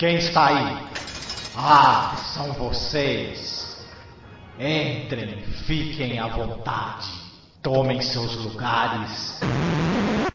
[0.00, 0.78] Quem está aí?
[1.54, 3.86] Ah, são vocês.
[4.58, 7.06] Entrem, fiquem à vontade.
[7.62, 9.38] Tomem seus lugares.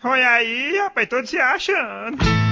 [0.04, 2.45] Olha aí, rapaz, todos se achando.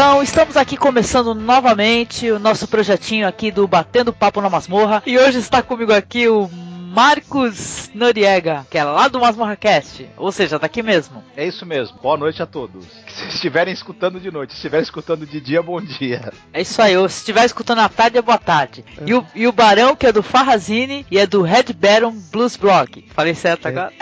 [0.00, 5.02] Então, estamos aqui começando novamente o nosso projetinho aqui do Batendo Papo na Masmorra.
[5.04, 10.08] E hoje está comigo aqui o Marcos Noriega, que é lá do Masmorra Cast.
[10.16, 11.24] Ou seja, daqui mesmo.
[11.36, 11.98] É isso mesmo.
[12.00, 12.86] Boa noite a todos.
[13.08, 16.32] Se estiverem escutando de noite, se estiverem escutando de dia, bom dia.
[16.52, 16.96] É isso aí.
[16.96, 18.84] Ou se estiver escutando à tarde, é boa tarde.
[19.04, 22.54] E o, e o Barão, que é do Farrazine e é do Red Baron Blues
[22.54, 23.04] Blog.
[23.12, 23.70] Falei certo É.
[23.70, 23.92] agora?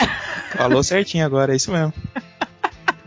[0.55, 1.91] Falou certinho agora, é isso mesmo.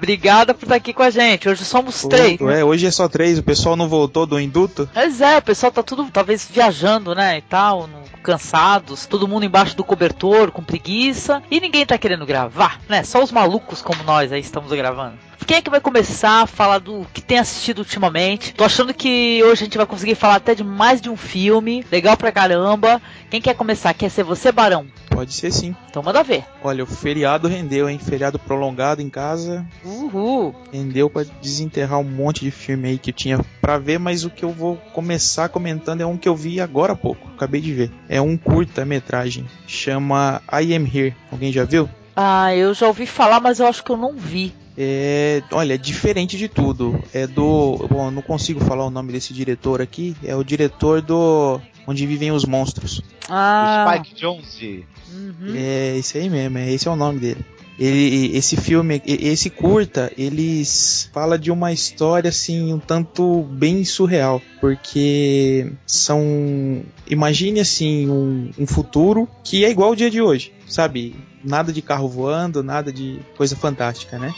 [0.01, 1.47] Obrigada por estar aqui com a gente.
[1.47, 2.41] Hoje somos três.
[2.41, 4.89] É, hoje é só três, o pessoal não voltou do induto.
[4.95, 7.87] Mas é, o pessoal tá tudo talvez viajando, né, e tal,
[8.23, 13.03] cansados, todo mundo embaixo do cobertor, com preguiça, e ninguém tá querendo gravar, né?
[13.03, 15.19] Só os malucos como nós aí estamos gravando.
[15.47, 18.55] Quem é que vai começar a falar do que tem assistido ultimamente?
[18.55, 21.85] Tô achando que hoje a gente vai conseguir falar até de mais de um filme,
[21.91, 23.03] legal pra caramba.
[23.29, 23.93] Quem quer começar?
[23.93, 24.87] Quer ser você, Barão?
[25.21, 25.77] Pode ser sim.
[25.91, 26.47] Então manda ver.
[26.63, 27.99] Olha, o feriado rendeu, hein?
[27.99, 29.67] Feriado prolongado em casa.
[29.85, 30.55] Uhul.
[30.73, 34.31] Rendeu pra desenterrar um monte de filme aí que eu tinha pra ver, mas o
[34.31, 37.29] que eu vou começar comentando é um que eu vi agora há pouco.
[37.37, 37.93] Acabei de ver.
[38.09, 39.45] É um curta-metragem.
[39.67, 41.15] Chama I Am Here.
[41.31, 41.87] Alguém já viu?
[42.17, 44.55] Ah, eu já ouvi falar, mas eu acho que eu não vi.
[44.79, 46.99] É, olha, é diferente de tudo.
[47.13, 50.17] É do, bom, eu não consigo falar o nome desse diretor aqui.
[50.25, 53.03] É o diretor do Onde Vivem os Monstros.
[53.29, 54.85] Ah, Spike Jonze.
[55.13, 55.55] Uhum.
[55.55, 57.45] É esse aí mesmo, é, esse é o nome dele.
[57.79, 64.43] Ele, esse filme, esse curta, eles fala de uma história assim um tanto bem surreal,
[64.61, 71.17] porque são, imagine assim um, um futuro que é igual ao dia de hoje, sabe?
[71.43, 74.35] Nada de carro voando, nada de coisa fantástica, né?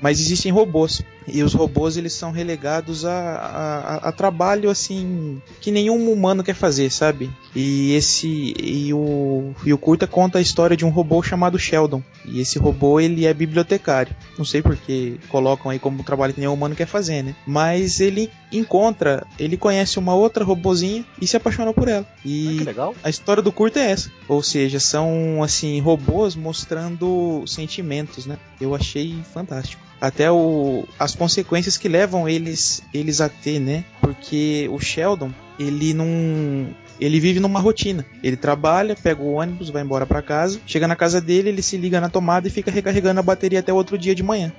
[0.00, 5.70] Mas existem robôs e os robôs eles são relegados a, a, a- trabalho assim que
[5.70, 7.30] nenhum humano quer fazer, sabe?
[7.54, 12.02] E esse e o e o curta conta a história de um robô chamado Sheldon.
[12.26, 14.14] E esse robô ele é bibliotecário.
[14.38, 17.34] Não sei porque colocam aí como um trabalho que nenhum humano quer fazer, né?
[17.46, 22.06] Mas ele encontra, ele conhece uma outra robozinha e se apaixona por ela.
[22.08, 22.94] Ah, E legal.
[23.02, 24.10] a história do curto é essa.
[24.28, 28.36] Ou seja, são assim robôs mostrando sentimentos, né?
[28.60, 29.82] Eu achei fantástico.
[30.00, 33.84] Até o, as consequências que levam eles eles a ter, né?
[34.00, 36.68] Porque o Sheldon, ele não
[37.00, 38.04] ele vive numa rotina.
[38.22, 40.60] Ele trabalha, pega o ônibus, vai embora pra casa.
[40.66, 43.72] Chega na casa dele, ele se liga na tomada e fica recarregando a bateria até
[43.72, 44.52] o outro dia de manhã.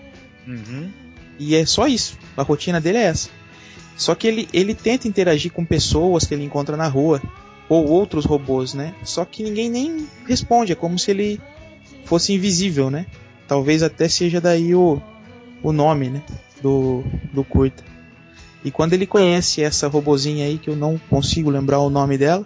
[0.47, 0.89] Uhum.
[1.39, 2.17] E é só isso.
[2.35, 3.29] A rotina dele é essa.
[3.95, 7.21] Só que ele, ele tenta interagir com pessoas que ele encontra na rua.
[7.67, 8.93] Ou outros robôs, né?
[9.03, 10.71] Só que ninguém nem responde.
[10.71, 11.41] É como se ele
[12.03, 13.07] fosse invisível, né?
[13.47, 15.01] Talvez até seja daí o,
[15.67, 16.23] o nome, né?
[16.61, 17.03] Do,
[17.33, 17.83] do curta.
[18.63, 22.45] E quando ele conhece essa robozinha aí, que eu não consigo lembrar o nome dela,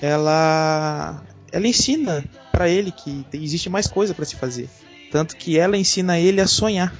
[0.00, 4.68] ela ela ensina pra ele que existe mais coisa pra se fazer.
[5.10, 6.92] Tanto que ela ensina ele a sonhar.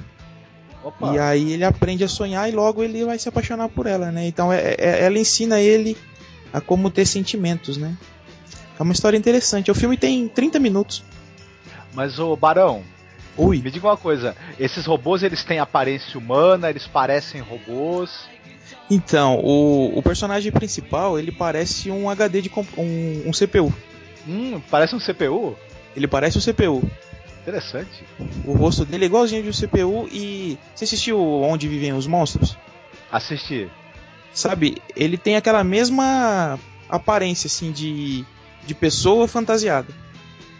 [0.82, 1.12] Opa.
[1.14, 4.26] E aí ele aprende a sonhar e logo ele vai se apaixonar por ela, né?
[4.26, 5.96] Então é- é- ela ensina ele
[6.52, 7.96] a como ter sentimentos, né?
[8.78, 9.70] É uma história interessante.
[9.70, 11.02] O filme tem 30 minutos.
[11.92, 12.82] Mas o Barão,
[13.36, 13.60] Ui.
[13.60, 14.36] me diga uma coisa.
[14.58, 18.28] Esses robôs eles têm aparência humana, eles parecem robôs.
[18.90, 23.72] Então, o, o personagem principal, ele parece um HD de um, um CPU.
[24.26, 25.56] Hum, parece um CPU.
[25.96, 26.82] Ele parece um CPU.
[27.42, 28.04] Interessante.
[28.44, 32.56] O rosto dele é igualzinho de um CPU e você assistiu Onde Vivem os Monstros?
[33.12, 33.70] Assistir.
[34.32, 36.58] Sabe, ele tem aquela mesma
[36.88, 38.24] aparência assim de
[38.66, 39.88] de pessoa fantasiada.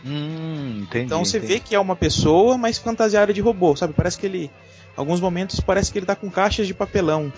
[0.05, 1.06] Hum, entendi.
[1.06, 1.55] Então você entendi.
[1.55, 3.93] vê que é uma pessoa, mas fantasiada de robô, sabe?
[3.95, 4.51] Parece que ele,
[4.97, 7.33] alguns momentos parece que ele tá com caixas de papelão,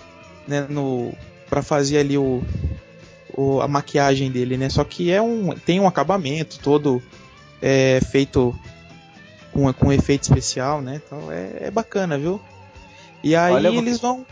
[0.49, 1.13] né, no
[1.49, 2.43] para fazer ali o,
[3.33, 4.69] o- a maquiagem dele, né?
[4.69, 7.01] Só que é um tem um acabamento todo
[7.63, 8.53] é, feito
[9.53, 11.01] com, com efeito especial, né?
[11.07, 12.41] Então é, é bacana, viu?
[13.23, 14.27] E aí Olha, eles vão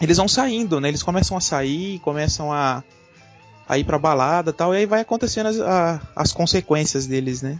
[0.00, 0.88] eles vão saindo, né?
[0.88, 2.82] Eles começam a sair, começam a
[3.68, 7.42] a ir pra balada e tal, e aí vai acontecendo as, a- as consequências deles,
[7.42, 7.58] né?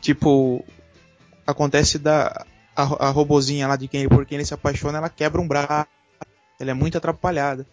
[0.00, 0.64] Tipo,
[1.46, 2.44] acontece da
[2.74, 5.88] a, a robozinha lá de quem por quem ele se apaixona, ela quebra um braço.
[6.60, 7.66] Ela é muito atrapalhada.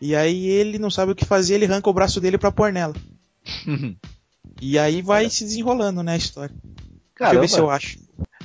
[0.00, 2.72] E aí ele não sabe o que fazer, ele arranca o braço dele pra pôr
[2.72, 2.94] nela.
[4.60, 6.54] E aí vai se desenrolando, né, a história.
[7.18, 7.98] Deixa eu ver se eu acho.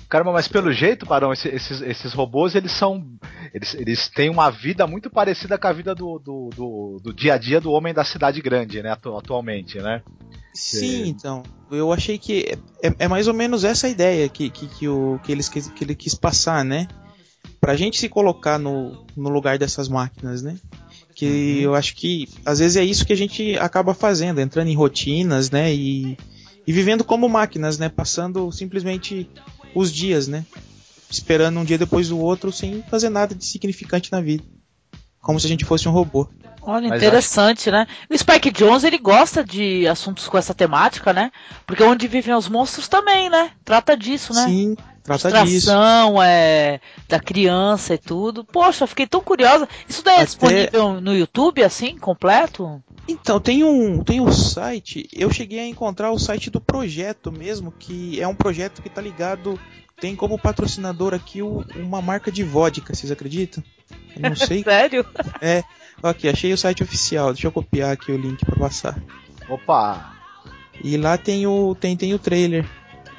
[0.10, 3.06] Caramba, mas pelo jeito, Barão, esse- esses, esses robôs, eles são.
[3.54, 7.36] Eles, eles têm uma vida muito parecida com a vida do, do, do, do dia
[7.36, 8.92] a dia do homem da cidade grande, né?
[8.92, 10.02] atu- Atualmente, né?
[10.54, 11.44] Sim, então.
[11.72, 15.20] Eu achei que é, é mais ou menos essa a ideia que, que, que, o,
[15.24, 16.88] que, eles, quis- que ele quis passar, né?
[17.62, 20.56] Pra gente se colocar no, no lugar dessas máquinas, né?
[21.14, 24.76] Que eu acho que às vezes é isso que a gente acaba fazendo, entrando em
[24.76, 25.72] rotinas, né?
[25.74, 26.18] E,
[26.66, 27.90] e vivendo como máquinas, né?
[27.90, 29.30] Passando simplesmente
[29.74, 30.46] os dias, né?
[31.10, 34.44] Esperando um dia depois do outro sem fazer nada de significante na vida.
[35.22, 36.28] Como se a gente fosse um robô.
[36.70, 37.88] Olha, Mas interessante, né?
[38.10, 41.32] O Spike Jones, ele gosta de assuntos com essa temática, né?
[41.66, 43.52] Porque onde vivem os monstros também, né?
[43.66, 44.46] Trata disso, né?
[44.46, 45.46] Sim, trata disso.
[45.68, 48.44] Distração, é, da criança e tudo.
[48.44, 49.68] Poxa, fiquei tão curiosa.
[49.88, 52.82] Isso daí é Até- disponível no YouTube, assim, completo?
[53.08, 57.72] Então, tem um, tem um site, eu cheguei a encontrar o site do projeto mesmo,
[57.72, 59.60] que é um projeto que tá ligado,
[60.00, 63.64] tem como patrocinador aqui o- uma marca de vodka, vocês acreditam?
[64.16, 64.62] Eu não sei.
[64.64, 65.04] Sério?
[65.42, 65.64] é,
[66.08, 68.98] aqui, achei o site oficial, deixa eu copiar aqui o link pra passar.
[69.50, 70.14] Opa!
[70.84, 72.66] E lá tem o, tem, tem o trailer.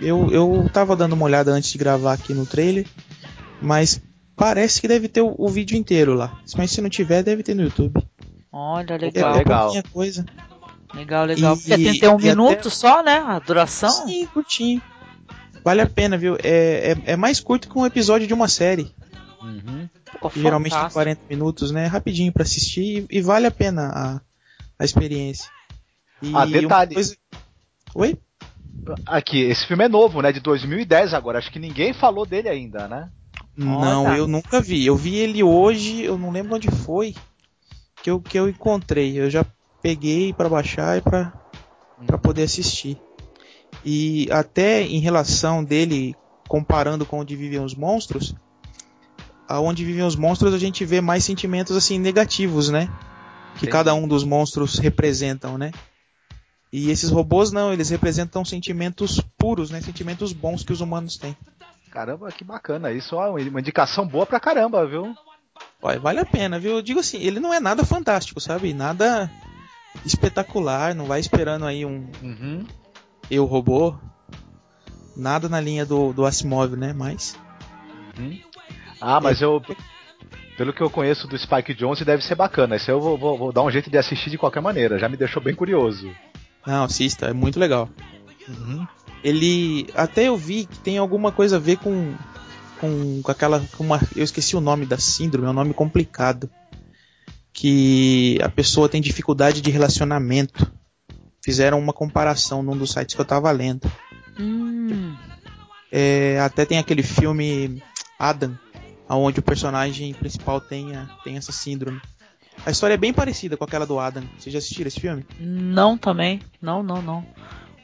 [0.00, 2.86] Eu, eu tava dando uma olhada antes de gravar aqui no trailer,
[3.60, 4.00] mas
[4.34, 6.38] parece que deve ter o, o vídeo inteiro lá.
[6.56, 8.02] Mas se não tiver, deve ter no YouTube.
[8.50, 9.34] Olha, É, legal.
[9.34, 9.62] é legal.
[9.64, 10.24] pouquinha coisa.
[10.94, 11.54] Legal, legal.
[11.54, 13.18] E- Porque tem que ter um e minuto até- só, né?
[13.18, 13.90] A duração.
[14.06, 14.80] Sim, curtinho.
[15.62, 16.36] Vale a pena, viu?
[16.42, 18.90] É, é, é mais curto que um episódio de uma série.
[19.42, 19.86] Uhum.
[20.34, 20.92] Geralmente tem fantástico.
[20.94, 21.86] 40 minutos, né?
[21.86, 24.20] Rapidinho pra assistir e, e vale a pena a,
[24.78, 25.48] a experiência.
[26.22, 26.94] E Ah, detalhe.
[26.94, 27.16] coisa-
[27.94, 28.18] Oi?
[29.06, 30.32] Aqui, esse filme é novo, né?
[30.32, 31.38] De 2010 agora.
[31.38, 33.08] Acho que ninguém falou dele ainda, né?
[33.56, 34.16] Não, Olha.
[34.16, 34.86] eu nunca vi.
[34.86, 37.14] Eu vi ele hoje, eu não lembro onde foi
[38.02, 39.18] que eu, que eu encontrei.
[39.20, 39.44] Eu já
[39.82, 41.32] peguei pra baixar e pra,
[42.06, 42.98] pra poder assistir.
[43.84, 46.14] E até em relação dele,
[46.48, 48.34] comparando com onde vivem os monstros,
[49.50, 52.88] aonde vivem os monstros a gente vê mais sentimentos assim negativos, né?
[53.58, 53.73] Que Sim.
[53.73, 55.73] cada um dos monstros representam, né?
[56.73, 59.81] E esses robôs não, eles representam sentimentos puros, né?
[59.81, 61.37] Sentimentos bons que os humanos têm.
[61.91, 62.93] Caramba, que bacana.
[62.93, 65.12] Isso é uma indicação boa pra caramba, viu?
[65.82, 66.75] Olha, vale a pena, viu?
[66.76, 68.73] Eu digo assim, ele não é nada fantástico, sabe?
[68.73, 69.29] Nada
[70.06, 72.64] espetacular, não vai esperando aí um Uhum.
[73.29, 73.97] eu robô.
[75.17, 76.93] Nada na linha do, do Asimov, né?
[76.93, 77.37] Mas
[78.17, 78.38] Uhum.
[79.00, 79.62] Ah, mas eu.
[80.56, 82.76] Pelo que eu conheço do Spike Jonze, deve ser bacana.
[82.76, 84.99] Esse eu vou, vou- vou dar um jeito de assistir de qualquer maneira.
[84.99, 86.11] Já me deixou bem curioso.
[86.67, 87.88] não, assista, é muito legal.
[88.49, 88.87] Uhum.
[89.25, 92.14] Ele até eu vi que tem alguma coisa a ver com
[92.79, 96.50] com, com aquela com uma, eu esqueci o nome da síndrome, é um nome complicado.
[97.52, 100.70] Que a pessoa tem dificuldade de relacionamento.
[101.44, 103.91] Fizeram uma comparação num dos sites que eu tava lendo.
[104.38, 105.14] Hum,
[105.93, 107.82] É, até tem aquele filme
[108.19, 108.56] Adam,
[109.16, 112.00] onde o personagem principal tem, a- tem essa síndrome.
[112.64, 114.22] A história é bem parecida com aquela do Adam.
[114.38, 115.24] Vocês já assistiram esse filme?
[115.38, 116.40] não também.
[116.60, 117.26] Não, não, não.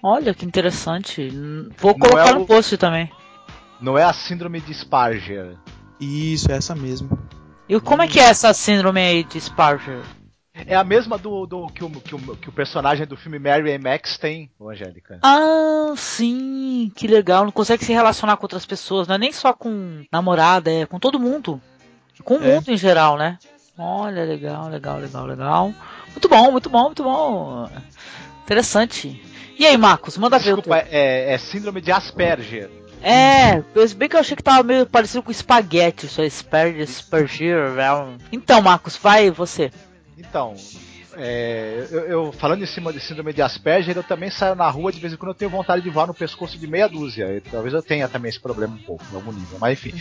[0.02, 1.28] Olha que interessante.
[1.78, 3.10] Vou Não colocar é no o- post também.
[3.80, 5.56] Não é a síndrome de Sparger.
[6.00, 7.18] Isso, é essa mesmo.
[7.68, 10.02] E como é que é essa síndrome aí de Sparger?
[10.64, 13.70] É a mesma do, do que, o, que, o, que o personagem do filme Mary
[13.70, 15.18] e Max tem, ô Angélica.
[15.22, 17.44] Ah, sim, que legal.
[17.44, 20.98] Não consegue se relacionar com outras pessoas, não é nem só com namorada, é com
[20.98, 21.60] todo mundo.
[22.24, 22.54] Com o É.
[22.54, 23.38] mundo em geral, né?
[23.78, 25.74] Olha, legal, legal, legal, legal.
[26.10, 27.68] Muito bom, muito bom, muito bom.
[28.42, 29.22] Interessante.
[29.58, 32.70] E aí, Marcos, manda ver o Desculpa, é, é síndrome de Asperger.
[33.02, 33.62] É,
[33.94, 38.16] bem que eu achei que tava meio parecido com espaguete, isso é Asperger, Asperger, velho.
[38.32, 39.70] Então, Marcos, vai você.
[40.16, 40.54] Então,
[41.14, 44.90] é, eu, eu- falando em cima de síndrome de Asperger, eu também saio na rua
[44.92, 47.36] de vez em quando eu tenho vontade de voar no pescoço de meia dúzia.
[47.36, 49.92] E talvez eu tenha também esse problema um pouco, em algum nível, mas enfim.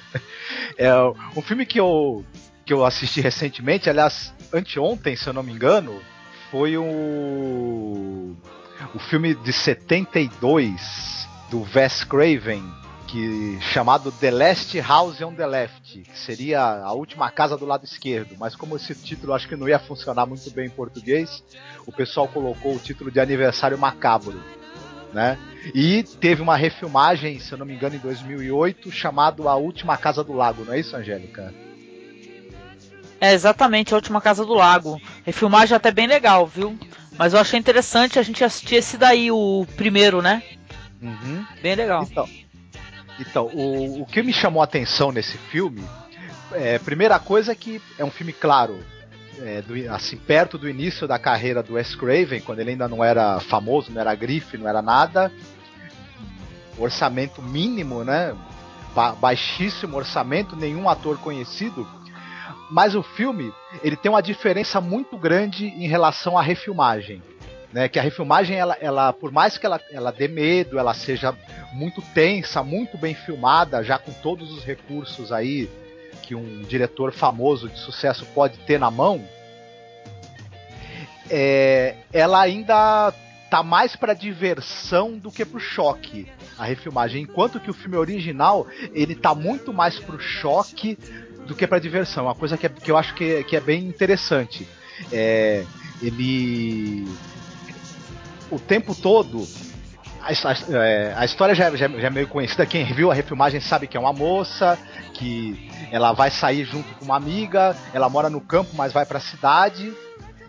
[0.78, 0.90] é,
[1.36, 2.24] um filme que eu,
[2.64, 6.00] que eu assisti recentemente, aliás, anteontem, se eu não me engano,
[6.50, 8.34] foi o,
[8.94, 12.62] o filme de 72 do Wes Craven,
[13.14, 17.84] que chamado The Last House on the Left, que seria a última casa do lado
[17.84, 21.44] esquerdo, mas como esse título acho que não ia funcionar muito bem em português,
[21.86, 24.42] o pessoal colocou o título de Aniversário Macabro,
[25.12, 25.38] né?
[25.72, 30.24] E teve uma refilmagem, se eu não me engano, em 2008, chamado A Última Casa
[30.24, 31.54] do Lago, não é isso, Angélica?
[33.20, 35.00] É exatamente a última casa do lago.
[35.24, 36.76] Refilmagem até bem legal, viu?
[37.16, 40.42] Mas eu achei interessante a gente assistir esse daí, o primeiro, né?
[41.00, 41.46] Uhum.
[41.62, 42.02] Bem legal.
[42.02, 42.28] Então,
[43.20, 45.82] então o, o que me chamou a atenção nesse filme,
[46.52, 48.78] é, primeira coisa é que é um filme claro,
[49.40, 53.02] é, do- assim perto do início da carreira do Wes Craven, quando ele ainda não
[53.02, 55.32] era famoso, não era grife, não era nada.
[56.78, 58.34] orçamento mínimo, né?
[58.94, 61.86] Ba baixíssimo orçamento, nenhum ator conhecido.
[62.70, 63.52] Mas o filme
[63.82, 67.22] ele tem uma diferença muito grande em relação à refilmagem.
[67.74, 71.34] Né, que a refilmagem, ela, ela, por mais que ela, ela dê medo, ela seja
[71.72, 75.68] muito tensa, muito bem filmada, já com todos os recursos aí
[76.22, 79.28] que um diretor famoso de sucesso pode ter na mão,
[81.28, 83.12] é, ela ainda
[83.50, 88.68] tá mais para diversão do que pro choque a refilmagem, enquanto que o filme original
[88.92, 90.96] ele tá muito mais pro choque
[91.44, 93.60] do que para diversão, uma coisa que, é, que eu acho que, é, que é
[93.60, 94.64] bem interessante.
[95.10, 95.64] É,
[96.00, 97.04] ele
[98.50, 99.46] o tempo todo
[100.20, 102.64] a, a, é, a história já, já, já, é meio conhecida.
[102.64, 104.78] Quem viu a refilmagem sabe que é uma moça,
[105.12, 109.18] que ela vai sair junto com uma amiga, ela mora no campo, mas vai para
[109.18, 109.92] a cidade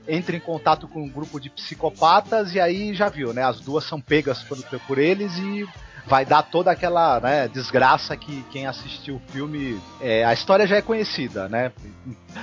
[0.08, 3.44] entra em contato com um grupo de psicopatas e aí já viu, né?
[3.44, 5.68] As duas são pegas por, por eles e
[6.06, 9.80] vai dar toda aquela né, desgraça que quem assistiu o filme.
[10.00, 11.72] É, a história já é conhecida, né?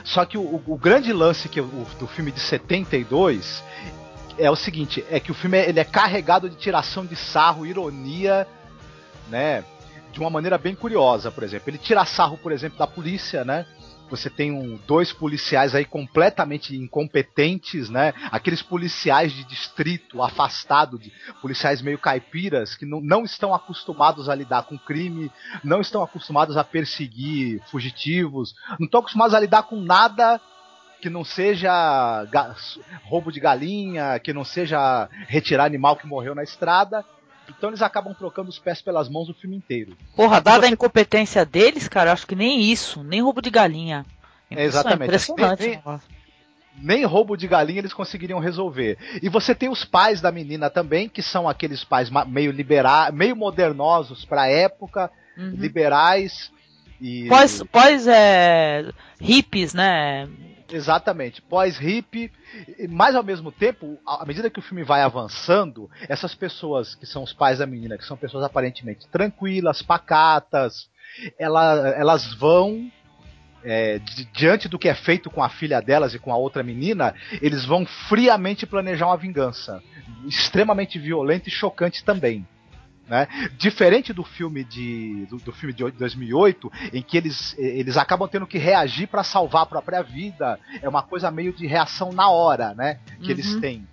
[0.05, 3.63] Só que o, o grande lance que do filme de 72
[4.39, 8.47] é o seguinte: é que o filme ele é carregado de tiração de sarro, ironia,
[9.29, 9.65] né?
[10.13, 11.71] De uma maneira bem curiosa, por exemplo.
[11.71, 13.67] Ele tira sarro, por exemplo, da polícia, né?
[14.13, 18.13] você tem um, dois policiais aí completamente incompetentes, né?
[18.31, 21.11] Aqueles policiais de distrito, afastado de
[21.41, 25.33] policiais meio caipiras, que não, não estão acostumados a lidar com crime,
[25.65, 30.39] não estão acostumados a perseguir fugitivos, não estão acostumados a lidar com nada
[31.03, 32.25] que não seja
[33.03, 37.05] roubo de galinha, que não seja retirar animal que morreu na estrada.
[37.49, 39.97] Então eles acabam trocando os pés pelas mãos o filme inteiro.
[40.15, 44.07] Porra, dada a incompetência deles, cara, acho que nem isso, nem roubo de galinha.
[44.49, 45.09] É exatamente.
[45.09, 45.63] Impressionante.
[45.63, 46.01] Nem, nem,
[46.79, 48.97] nem, roubo de galinha eles conseguiriam resolver.
[49.21, 53.35] E você tem os pais da menina também, que são aqueles pais meio liberais, meio
[53.35, 55.51] modernosos para a época, uhum.
[55.51, 56.53] liberais.
[57.01, 57.27] E...
[57.29, 58.89] Pós, pós é,
[59.21, 60.29] hippies, né?
[60.73, 62.33] Exatamente, pós-hip,
[62.89, 67.23] mas ao mesmo tempo, à medida que o filme vai avançando, essas pessoas que são
[67.23, 70.89] os pais da menina, que são pessoas aparentemente tranquilas, pacatas,
[71.39, 72.91] ela, elas vão
[73.65, 74.01] é,
[74.33, 77.65] diante do que é feito com a filha delas e com a outra menina, eles
[77.65, 79.83] vão friamente planejar uma vingança,
[80.27, 82.47] extremamente violenta e chocante também.
[83.13, 83.29] Né?
[83.59, 88.47] Diferente do filme de do, do, filme de 2008, em que eles, eles acabam tendo
[88.47, 92.73] que reagir para salvar a própria vida, é uma coisa meio de reação na hora,
[92.73, 93.01] né?
[93.21, 93.31] Que uhum.
[93.33, 93.87] eles têm.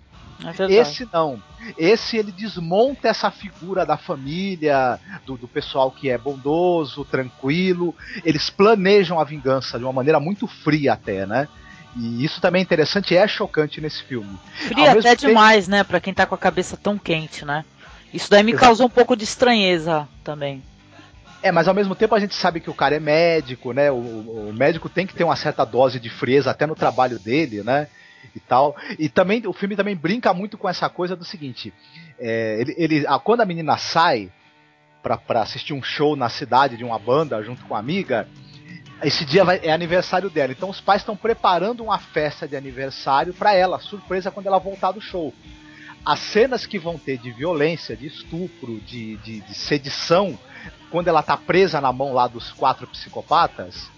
[0.58, 1.38] É Esse não.
[1.76, 7.94] Esse ele desmonta essa figura da família, do, do, pessoal que é bondoso, tranquilo.
[8.24, 11.46] Eles planejam a vingança de uma maneira muito fria até, né?
[11.94, 14.38] E isso também é interessante e é chocante nesse filme.
[14.54, 15.26] Fria até tempo...
[15.26, 15.84] demais, né?
[15.84, 17.66] Pra quem tá com a cabeça tão quente, né?
[18.12, 20.62] Isso daí me causou um pouco de estranheza também.
[21.42, 23.90] É, mas ao mesmo tempo a gente sabe que o cara é médico, né?
[23.90, 23.96] O,
[24.48, 27.88] o, médico tem que ter uma certa dose de frieza até no trabalho dele, né?
[28.34, 28.76] E tal.
[28.98, 31.72] E também o filme também brinca muito com essa coisa do seguinte:
[32.18, 34.30] é, ele, ele a, quando a menina sai
[35.02, 38.28] para assistir um show na cidade de uma banda junto com a amiga,
[39.02, 40.52] esse dia vai, é aniversário dela.
[40.52, 44.92] Então os pais estão preparando uma festa de aniversário para ela, surpresa quando ela voltar
[44.92, 45.32] do show
[46.04, 50.38] as cenas que vão ter de violência, de estupro, de, de, de sedição,
[50.90, 53.90] quando ela tá presa na mão lá dos quatro psicopatas,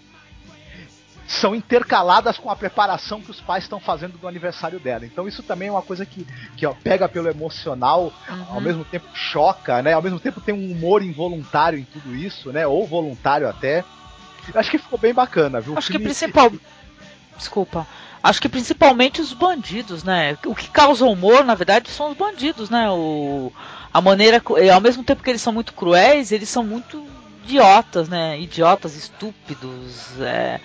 [1.27, 5.05] são intercaladas com a preparação que os pais estão fazendo do aniversário dela.
[5.05, 8.45] Então isso também é uma coisa que, que ó, pega pelo emocional, uhum.
[8.49, 9.93] ao mesmo tempo choca, né?
[9.93, 12.67] Ao mesmo tempo tem um humor involuntário em tudo isso, né?
[12.67, 13.83] Ou voluntário até.
[14.53, 15.77] Acho que ficou bem bacana, viu?
[15.77, 16.51] Acho que principal.
[17.37, 17.87] Desculpa.
[18.23, 20.37] Acho que principalmente os bandidos, né?
[20.45, 22.89] O que causa humor, na verdade, são os bandidos, né?
[22.89, 23.51] O,
[23.93, 24.41] a maneira.
[24.73, 27.05] Ao mesmo tempo que eles são muito cruéis, eles são muito
[27.43, 28.39] idiotas, né?
[28.39, 30.17] Idiotas, estúpidos.
[30.21, 30.61] É...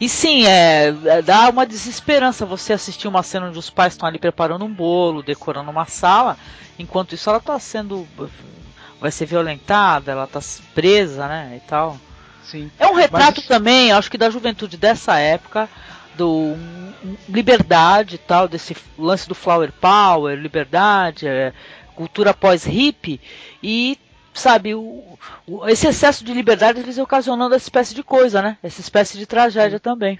[0.00, 4.08] E sim, é, é, dá uma desesperança você assistir uma cena onde os pais estão
[4.08, 6.38] ali preparando um bolo, decorando uma sala,
[6.78, 8.06] enquanto isso ela está sendo.
[9.00, 10.40] vai ser violentada, ela está
[10.76, 11.54] presa, né?
[11.56, 11.98] E tal.
[12.44, 12.70] Sim.
[12.78, 13.46] É um retrato Mas...
[13.46, 15.68] também, acho que da juventude dessa época
[16.20, 16.54] do
[17.26, 21.54] liberdade tal, desse lance do flower power, liberdade, é,
[21.96, 23.18] cultura pós-hip
[23.62, 23.98] e
[24.34, 28.58] sabe, o, o, esse excesso de liberdade vezes ocasionando essa espécie de coisa, né?
[28.62, 30.18] Essa espécie de tragédia também.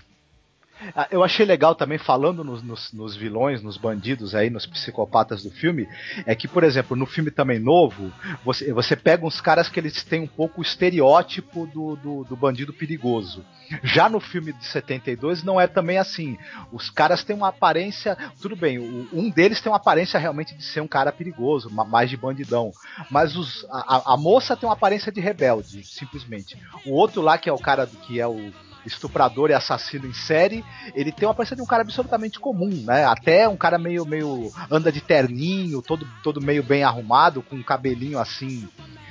[0.95, 5.43] Ah, Eu achei legal também, falando nos, nos- nos vilões, nos bandidos aí, nos psicopatas
[5.43, 5.87] do filme,
[6.27, 8.13] é que, por exemplo, no filme também novo,
[8.45, 12.37] você, você pega uns caras que eles têm um pouco o estereótipo do, do, do
[12.37, 13.45] bandido perigoso.
[13.85, 16.37] Já no filme de 72 não é também assim.
[16.73, 18.17] Os caras têm uma aparência.
[18.43, 18.79] Tudo bem,
[19.13, 22.73] um deles tem uma aparência realmente de ser um cara perigoso, ma- mais de bandidão.
[23.11, 26.59] Mas os, a, a- moça tem uma aparência de rebelde, simplesmente.
[26.85, 28.51] O outro lá, que é o cara que é o
[28.87, 33.05] estuprador e assassino em série, ele tem uma aparência de um cara absolutamente comum, né?
[33.05, 37.63] Até um cara meio, meio anda de terninho, todo, todo meio bem arrumado, com um
[37.63, 38.69] cabelinho assim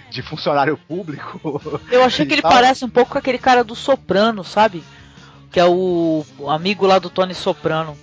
[0.09, 1.61] de funcionário público.
[1.91, 4.83] Eu achei que ele Então- parece um pouco com aquele cara do Soprano, sabe?
[5.51, 7.97] Que é o, amigo lá do Tony Soprano.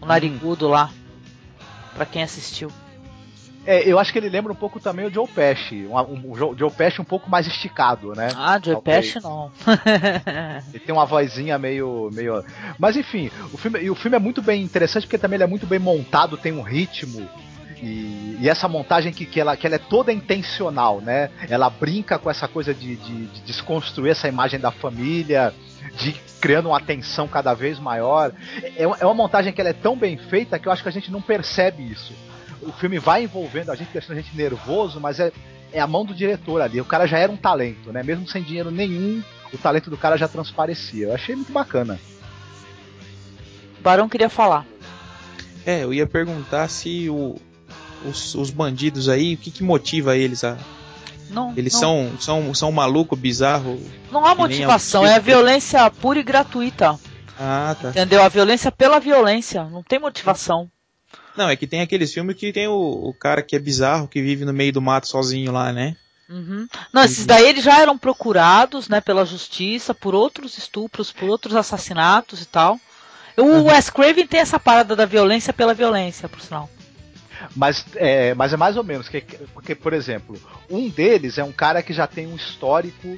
[0.00, 0.90] O narigudo lá.
[1.94, 2.70] Pra quem assistiu.
[3.66, 6.56] É, eu acho que ele lembra um pouco também o Joe Pesci, um, um, o
[6.56, 8.28] Joe Pesci um pouco mais esticado, né?
[8.34, 9.12] Ah, Joe Talvez.
[9.12, 9.52] Pesci não.
[10.72, 12.42] Ele tem uma vozinha meio, meio.
[12.78, 15.46] Mas enfim, o filme, e o filme é muito bem interessante porque também ele é
[15.46, 17.28] muito bem montado, tem um ritmo.
[17.82, 21.30] E, e essa montagem que, que, ela, que ela é toda intencional, né?
[21.48, 25.54] Ela brinca com essa coisa de, de, de desconstruir essa imagem da família,
[25.96, 28.32] de criando uma tensão cada vez maior.
[28.62, 30.92] É, é uma montagem que ela é tão bem feita que eu acho que a
[30.92, 32.14] gente não percebe isso.
[32.62, 35.32] O filme vai envolvendo a gente, deixando a gente nervoso, mas é,
[35.72, 36.80] é a mão do diretor ali.
[36.80, 38.02] O cara já era um talento, né?
[38.02, 41.06] Mesmo sem dinheiro nenhum, o talento do cara já transparecia.
[41.08, 41.98] Eu achei muito bacana.
[43.78, 44.66] O Barão queria falar.
[45.64, 47.36] É, eu ia perguntar se o-
[48.04, 50.56] os, os bandidos aí, o que, que motiva eles a.
[51.30, 53.78] Não, Eles não, são, são, são maluco, bizarro.
[54.10, 56.98] não há motivação, é a violência pura e gratuita.
[57.38, 57.90] Ah, tá.
[57.90, 58.22] Entendeu?
[58.22, 59.62] A violência pela violência.
[59.64, 60.68] Não tem motivação.
[61.36, 64.20] Não, é que tem aqueles filmes que tem o, o cara que é bizarro, que
[64.20, 65.96] vive no meio do mato sozinho lá, né?
[66.28, 66.66] Uhum.
[66.92, 71.56] Não, esses daí eles já eram procurados, né, pela justiça, por outros estupros, por outros
[71.56, 72.78] assassinatos e tal.
[73.36, 76.68] O Wes Craven tem essa parada da violência pela violência, por sinal.
[77.56, 79.22] Mas é, mas é mais ou menos, que-
[79.54, 83.16] porque, por exemplo, um deles é um cara que já tem um histórico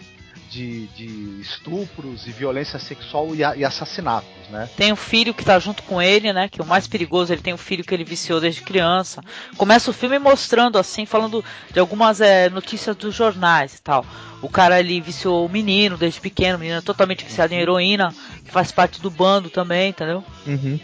[0.52, 4.68] de, de estupros e violência sexual e, a- e assassinatos, né?
[4.76, 6.46] Tem um filho que tá junto com ele, né?
[6.48, 9.22] Que é o mais perigoso, ele tem um filho que ele viciou desde criança.
[9.56, 14.04] Começa o filme mostrando, assim, falando de algumas é, notícias dos jornais e tal.
[14.42, 18.14] O cara ali viciou o menino desde pequeno, o menino é totalmente viciado em heroína,
[18.44, 20.22] que faz parte do bando também, entendeu?
[20.46, 20.78] Uhum.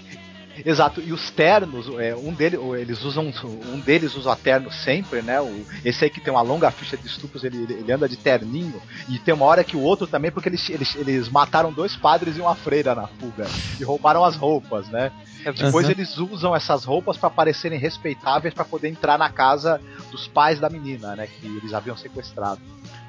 [0.64, 3.32] Exato, e os ternos, é, um deles, eles usam,
[3.72, 5.40] um deles usa terno sempre, né?
[5.40, 8.80] O, esse aí que tem uma longa ficha de estupros, ele, ele- anda de terninho,
[9.08, 12.36] e tem uma hora que o outro também, porque eles, eles, eles mataram dois padres
[12.36, 13.46] e uma freira na fuga,
[13.80, 15.10] e roubaram as roupas, né?
[15.56, 15.92] Depois Uhum.
[15.92, 20.68] eles usam essas roupas para parecerem respeitáveis para poder entrar na casa dos pais da
[20.68, 21.26] menina, né?
[21.28, 22.60] Que eles haviam sequestrado.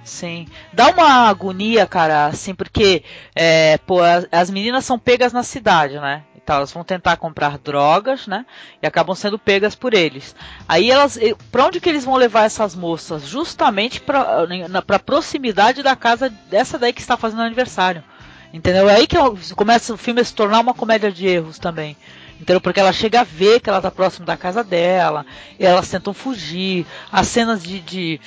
[0.04, 0.48] Sim.
[0.74, 3.04] Dá uma agonia, cara, assim, porque
[3.36, 6.24] é, pô, as, as meninas são pegas na cidade, né?
[6.50, 8.44] Então elas vão tentar comprar drogas, né?
[8.82, 10.36] E acabam sendo pegas por eles.
[10.68, 11.16] Aí elas,
[11.52, 13.28] pra onde que eles vão levar essas moças?
[13.28, 18.04] Justamente pra proximidade da casa dessa daí que está fazendo aniversário.
[18.52, 18.90] Entendeu?
[18.90, 19.16] É aí que
[19.56, 21.96] começa o filme a se tornar uma comédia de erros também.
[22.42, 22.60] Entendeu?
[22.60, 25.28] Porque ela chega a ver que ela tá próximo da casa dela,
[25.60, 26.84] elas tentam fugir.
[27.12, 28.22] As cenas de, de,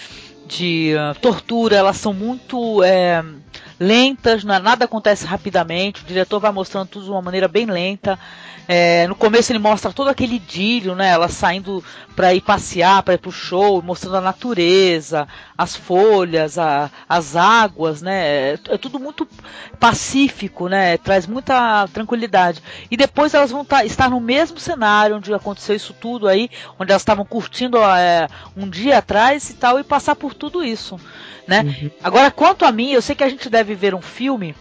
[0.46, 3.24] de ah, tortura, elas são muito é,
[3.82, 6.02] lentas, não é- nada acontece rapidamente.
[6.02, 8.18] O diretor vai mostrando tudo de uma maneira bem lenta.
[8.68, 11.08] É, no começo ele mostra todo aquele idílio, né?
[11.10, 11.82] Ela saindo
[12.14, 15.26] para ir passear, para ir pro show, mostrando a natureza,
[15.58, 18.52] as folhas, a- as águas, né?
[18.52, 19.26] É, é tudo muito
[19.80, 20.96] pacífico, né?
[20.96, 22.62] Traz muita tranquilidade.
[22.90, 26.92] E depois elas vão tá- estar no mesmo cenário onde aconteceu isso tudo aí, onde
[26.92, 31.00] elas estavam curtindo é, um dia atrás e tal, e passar por tudo isso,
[31.46, 31.90] né?
[32.02, 34.54] Agora, quanto a mim, eu sei que a gente deve ver um filme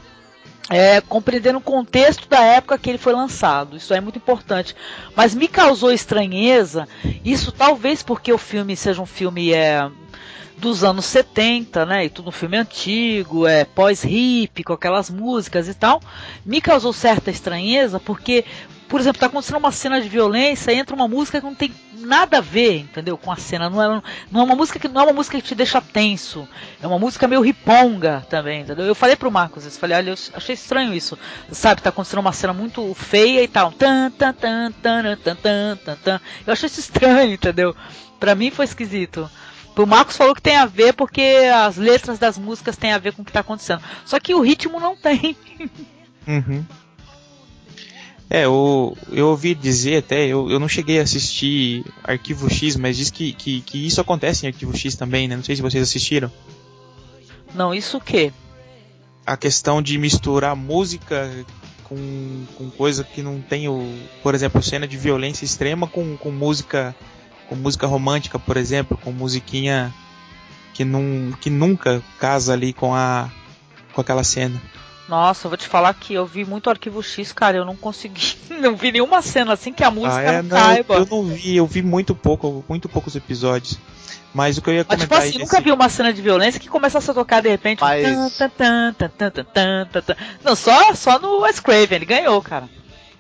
[0.70, 3.76] é, compreendendo o contexto da época que ele foi lançado.
[3.76, 4.76] Isso é muito importante.
[5.16, 6.88] Mas me causou estranheza,
[7.26, 9.90] isso talvez porque o filme seja um filme é,
[10.58, 12.06] dos anos 70, né?
[12.06, 16.02] E tudo um filme antigo, é pós-hip, com aquelas músicas e tal.
[16.46, 18.46] Me causou certa estranheza porque,
[18.88, 22.40] por exemplo, tá acontecendo uma cena de violência, entra uma música que não tem nada
[22.40, 23.18] a ver, entendeu?
[23.18, 23.70] Com a cena.
[23.70, 26.48] Não é, não é uma música que não é uma música que te deixa tenso.
[26.82, 28.86] É uma música meio riponga também, entendeu?
[28.86, 31.18] Eu falei pro Marcos, eu falei, olha, eu achei estranho isso.
[31.52, 33.72] Sabe, tá acontecendo uma cena muito feia e tal.
[33.72, 36.22] Tan, tan, tan, tan, tan, tan, tan, tan.
[36.46, 37.76] Eu achei isso estranho, entendeu?
[38.20, 39.30] Pra mim foi esquisito.
[39.76, 43.14] O Marcos falou que tem a ver porque as letras das músicas têm a ver
[43.14, 43.82] com o que tá acontecendo.
[44.06, 45.36] Só que o ritmo não tem.
[46.28, 46.64] Uhum.
[48.34, 52.96] É, eu, eu ouvi dizer até, eu, eu não cheguei a assistir Arquivo X, mas
[52.96, 55.36] diz que, que, que isso acontece em Arquivo X também, né?
[55.36, 56.32] Não sei se vocês assistiram.
[57.54, 58.32] Não, isso o quê?
[59.26, 61.30] A questão de misturar música
[61.84, 63.86] com, com coisa que não tem o.
[64.24, 66.96] Por exemplo, cena de violência extrema com, com música.
[67.50, 69.94] Com música romântica, por exemplo, com musiquinha
[70.74, 73.30] que, num, que nunca casa ali com a.
[73.92, 74.62] com aquela cena.
[75.12, 78.34] Nossa, eu vou te falar que eu vi muito Arquivo X, cara, eu não consegui,
[78.62, 80.96] não vi nenhuma cena assim que a música ah, é, não, não caiba.
[80.96, 83.78] Eu não vi, eu vi muito pouco, muito poucos episódios.
[84.34, 85.10] Mas o que eu ia comentar.
[85.10, 87.82] Mas, tipo assim, nunca vi uma cena de violência que começasse a tocar de repente.
[87.82, 88.40] Mas...
[90.42, 92.70] Não, só, só no Wes Craven, ele ganhou, cara.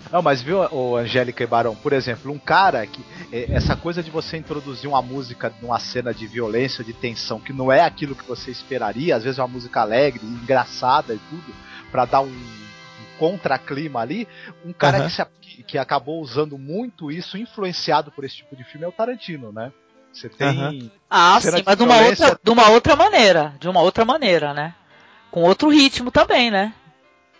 [0.10, 3.04] Não, mas viu, o Angélica e Barão, por exemplo, um cara que.
[3.34, 7.70] Essa coisa de você introduzir uma música numa cena de violência, de tensão, que não
[7.70, 11.54] é aquilo que você esperaria, às vezes é uma música alegre, engraçada e tudo,
[11.92, 14.28] para dar um, um contraclima ali.
[14.66, 15.08] Um cara uhum.
[15.08, 18.92] que, se, que acabou usando muito isso, influenciado por esse tipo de filme, é o
[18.92, 19.72] Tarantino, né?
[20.12, 20.60] Você tem.
[20.60, 20.92] Uhum.
[21.10, 23.54] Ah, sim, mas de uma, outra, de uma outra maneira.
[23.60, 24.76] De uma outra maneira, né?
[25.30, 26.74] Com outro ritmo também, né?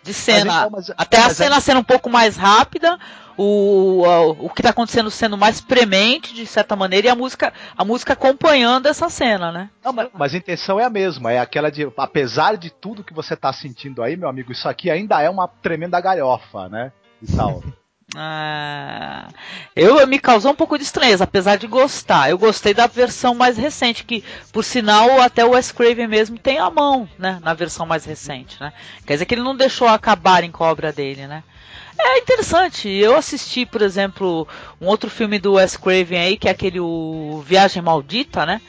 [0.02, 0.44] De cena.
[0.44, 2.98] Mas, então, mas, Até mas, a cena sendo um pouco mais rápida,
[3.36, 7.52] o, o, o que está acontecendo sendo mais premente, de certa maneira, e a música,
[7.76, 9.70] a música acompanhando essa cena, né?
[9.84, 13.34] Não, mas, a intenção é a mesma, é aquela de, apesar de tudo que você
[13.34, 16.92] está sentindo aí, meu amigo, isso aqui ainda é uma tremenda galhofa, né?
[17.22, 17.62] E tal.
[18.14, 19.28] Ah,
[19.74, 22.28] eu me causou um pouco de estranheza, apesar de gostar.
[22.30, 24.22] Eu gostei da versão mais recente, que
[24.52, 28.60] por sinal até o Wes Craven mesmo tem a mão, né, na versão mais recente,
[28.60, 28.72] né?
[29.06, 31.42] Quer dizer que ele não deixou acabarem com a obra dele, né?
[31.98, 32.88] É interessante.
[32.88, 34.46] Eu assisti, por exemplo,
[34.80, 38.60] um outro filme do Wes Craven aí, que é aquele o Viagem Maldita, né?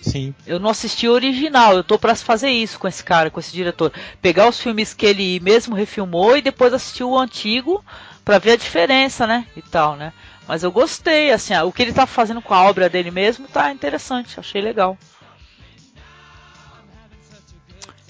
[0.00, 0.34] Sim.
[0.46, 3.52] Eu não assisti o original, eu tô para fazer isso com esse cara, com esse
[3.52, 3.92] diretor.
[4.22, 7.84] Pegar os filmes que ele mesmo refilmou e depois assistir o antigo
[8.26, 9.46] para ver a diferença, né?
[9.54, 10.12] E tal, né?
[10.48, 13.70] Mas eu gostei, assim, o que ele tá fazendo com a obra dele mesmo tá
[13.70, 14.98] interessante, achei legal.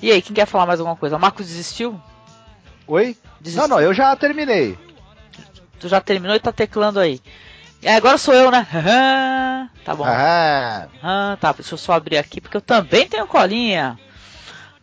[0.01, 1.17] E aí, quem quer falar mais alguma coisa?
[1.17, 2.01] O Marcos desistiu?
[2.87, 3.15] Oi?
[3.43, 3.69] Desistiu.
[3.69, 4.79] Não, não, eu já terminei.
[5.79, 7.21] Tu já terminou e tá teclando aí.
[7.83, 8.67] E agora sou eu, né?
[9.85, 10.05] tá bom.
[10.07, 10.89] Ah.
[11.03, 13.99] ah, tá, deixa eu só abrir aqui porque eu também tenho colinha.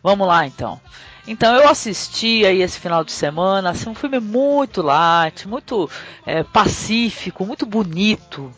[0.00, 0.80] Vamos lá então.
[1.26, 5.90] Então eu assisti aí esse final de semana, assim, um filme muito light, muito
[6.26, 8.52] é, pacífico, muito bonito,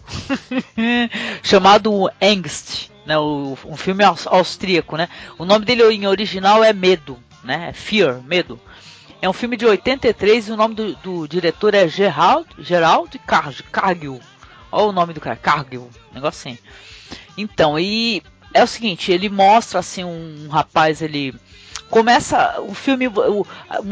[1.44, 5.08] chamado Angst, né, o, um filme austríaco, né?
[5.38, 7.72] O nome dele em original é Medo, né?
[7.72, 8.60] Fear, Medo.
[9.22, 14.20] É um filme de 83 e o nome do, do diretor é Gerald, Gerald Cargill.
[14.70, 16.58] Olha o nome do cara, Cargill, negócio assim.
[17.38, 21.34] Então, e é o seguinte, ele mostra assim um rapaz ele
[21.90, 23.46] começa o filme, o,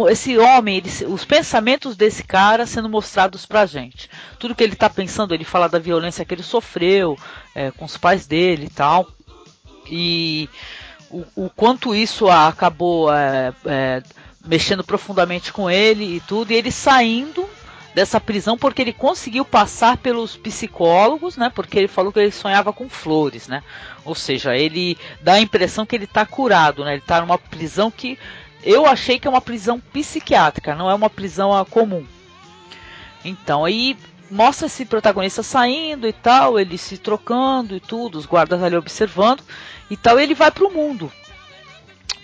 [0.08, 4.10] esse homem, ele, os pensamentos desse cara sendo mostrados pra gente.
[4.38, 7.18] Tudo que ele tá pensando, ele fala da violência que ele sofreu
[7.54, 9.08] é, com os pais dele e tal.
[9.86, 10.48] E
[11.10, 14.02] o, o quanto isso acabou é, é,
[14.44, 17.48] mexendo profundamente com ele e tudo, e ele saindo
[17.94, 21.50] dessa prisão porque ele conseguiu passar pelos psicólogos, né?
[21.54, 23.62] Porque ele falou que ele sonhava com flores, né?
[24.04, 26.92] Ou seja, ele dá a impressão que ele está curado, né?
[26.92, 28.18] Ele está numa prisão que
[28.64, 32.04] eu achei que é uma prisão psiquiátrica, não é uma prisão comum.
[33.24, 33.96] Então, aí
[34.30, 39.42] mostra esse protagonista saindo e tal, ele se trocando e tudo, os guardas ali observando
[39.88, 41.12] e tal, e ele vai pro mundo.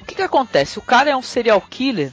[0.00, 0.78] O que que acontece?
[0.78, 2.12] O cara é um serial killer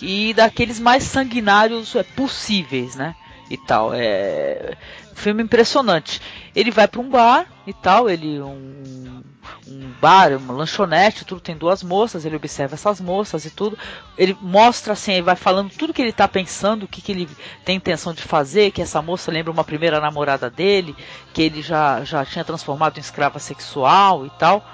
[0.00, 3.14] e daqueles mais sanguinários é, possíveis, né?
[3.50, 3.92] E tal.
[3.94, 4.76] É
[5.14, 6.20] filme impressionante.
[6.54, 9.22] Ele vai para um bar e tal, ele um,
[9.66, 13.78] um bar, uma lanchonete, tudo tem duas moças, ele observa essas moças e tudo.
[14.18, 17.28] Ele mostra assim, ele vai falando tudo que ele está pensando, o que, que ele
[17.64, 20.94] tem intenção de fazer, que essa moça lembra uma primeira namorada dele,
[21.32, 24.64] que ele já, já tinha transformado em escrava sexual e tal.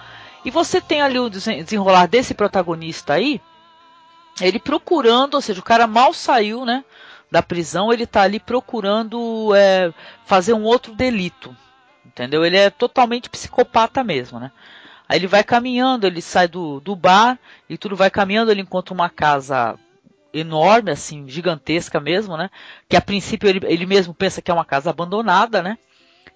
[0.45, 3.41] E você tem ali o desenrolar desse protagonista aí,
[4.41, 6.85] ele procurando, ou seja, o cara mal saiu, né,
[7.31, 9.93] da prisão, ele tá ali procurando é,
[10.25, 11.57] fazer um outro delito,
[12.05, 12.45] entendeu?
[12.45, 14.51] Ele é totalmente psicopata mesmo, né?
[15.09, 18.95] Aí ele vai caminhando, ele sai do, do bar e tudo vai caminhando, ele encontra
[18.95, 19.77] uma casa
[20.33, 22.51] enorme, assim, gigantesca mesmo, né?
[22.89, 25.79] Que a princípio ele, ele mesmo pensa que é uma casa abandonada, né?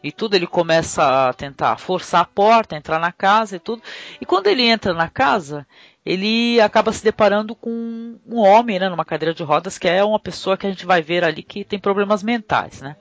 [0.02, 3.82] E tudo ele começa a tentar forçar a porta, entrar na casa e tudo.
[4.20, 5.66] E quando ele entra na casa,
[6.04, 10.18] ele acaba se deparando com um homem, né, numa cadeira de rodas, que é uma
[10.18, 12.96] pessoa que a gente vai ver ali que tem problemas mentais, né?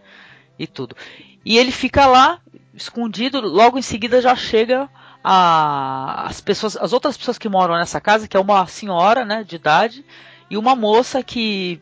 [0.58, 0.96] E tudo.
[1.46, 2.40] E ele fica lá,
[2.74, 4.90] escondido, logo em seguida já chega
[5.22, 9.44] a, as pessoas, as outras pessoas que moram nessa casa, que é uma senhora, né,
[9.44, 10.06] de idade,
[10.50, 11.82] e uma moça que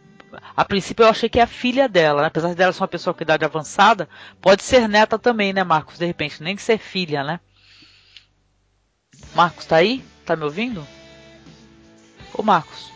[0.55, 2.27] a princípio eu achei que é a filha dela, né?
[2.29, 4.07] apesar dela ser uma pessoa com idade avançada,
[4.41, 5.99] pode ser neta também, né, Marcos?
[5.99, 7.39] De repente, nem que ser filha, né?
[9.35, 10.03] Marcos, tá aí?
[10.25, 10.87] Tá me ouvindo?
[12.33, 12.91] Ô Marcos.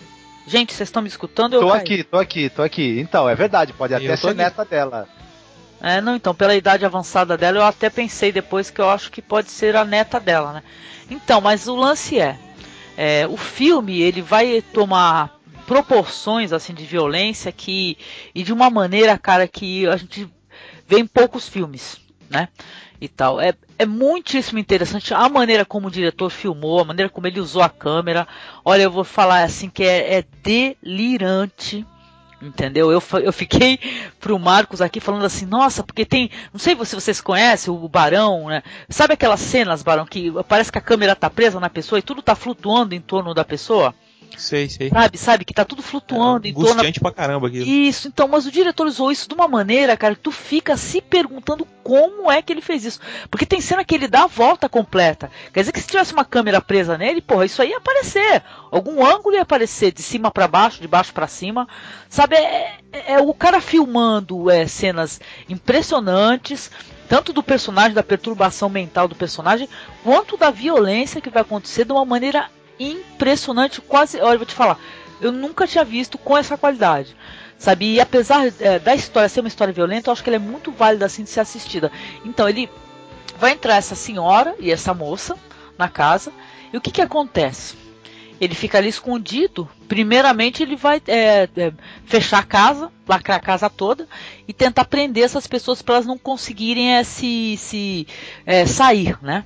[0.48, 1.54] Gente, vocês estão me escutando?
[1.56, 1.80] Eu Tô caí.
[1.82, 3.00] aqui, tô aqui, tô aqui.
[3.00, 4.38] Então, é verdade, pode Eu até ser aqui.
[4.38, 5.08] neta dela.
[5.82, 9.22] É, não, então, pela idade avançada dela, eu até pensei depois que eu acho que
[9.22, 10.64] pode ser a neta dela, né?
[11.10, 12.38] Então, mas o lance é,
[12.96, 15.36] é, o filme, ele vai tomar
[15.68, 17.98] proporções, assim, de violência que,
[18.34, 20.30] e de uma maneira, cara, que a gente
[20.88, 21.98] vê em poucos filmes,
[22.30, 22.48] né?
[23.00, 23.40] E tal.
[23.40, 27.62] É, é muitíssimo interessante a maneira como o diretor filmou, a maneira como ele usou
[27.62, 28.28] a câmera.
[28.64, 31.86] Olha, eu vou falar assim que é, é delirante.
[32.42, 32.92] Entendeu?
[32.92, 33.80] Eu, eu fiquei
[34.20, 36.30] pro Marcos aqui falando assim, nossa, porque tem.
[36.54, 38.62] Não sei se vocês conhecem o Barão, né?
[38.90, 42.22] Sabe aquelas cenas, Barão, que parece que a câmera tá presa na pessoa e tudo
[42.22, 43.96] tá flutuando em torno da pessoa?
[44.38, 44.90] Sei, sei.
[44.90, 45.46] Sabe, sabe?
[45.46, 46.70] Que tá tudo flutuando em torno.
[46.72, 47.66] Angustiante pra caramba aquilo.
[47.66, 51.02] Isso, então, mas o diretor usou isso de uma maneira, cara, que tu fica se
[51.02, 53.00] perguntando como é que ele fez isso.
[53.30, 55.30] Porque tem cena que ele dá a volta completa.
[55.54, 58.44] Quer dizer que se tivesse uma câmera presa nele, porra, isso aí ia aparecer.
[58.72, 61.68] Algum ângulo ia aparecer, de cima para baixo, de baixo para cima.
[62.10, 66.72] Sabe, é, é- é o cara filmando é, cenas impressionantes.
[67.08, 69.70] Tanto do personagem, da perturbação mental do personagem,
[70.04, 74.20] quanto da violência que vai acontecer de uma maneira impressionante, quase.
[74.20, 74.80] Olha, vou te falar,
[75.22, 77.16] eu nunca tinha visto com essa qualidade.
[77.58, 77.94] Sabe?
[77.94, 80.72] E apesar é, da história ser uma história violenta, eu acho que ela é muito
[80.72, 81.92] válida assim de ser assistida.
[82.26, 82.70] Então ele
[83.38, 85.36] vai entrar essa senhora e essa moça
[85.78, 86.32] na casa.
[86.72, 87.76] E o que que acontece?
[88.40, 89.70] Ele fica ali escondido.
[89.88, 91.74] Primeiramente ele vai é, é,
[92.06, 94.08] fechar a casa, lacrar a casa toda
[94.46, 98.08] e tentar prender essas pessoas para elas não conseguirem é, se, se
[98.46, 99.46] é, sair, né?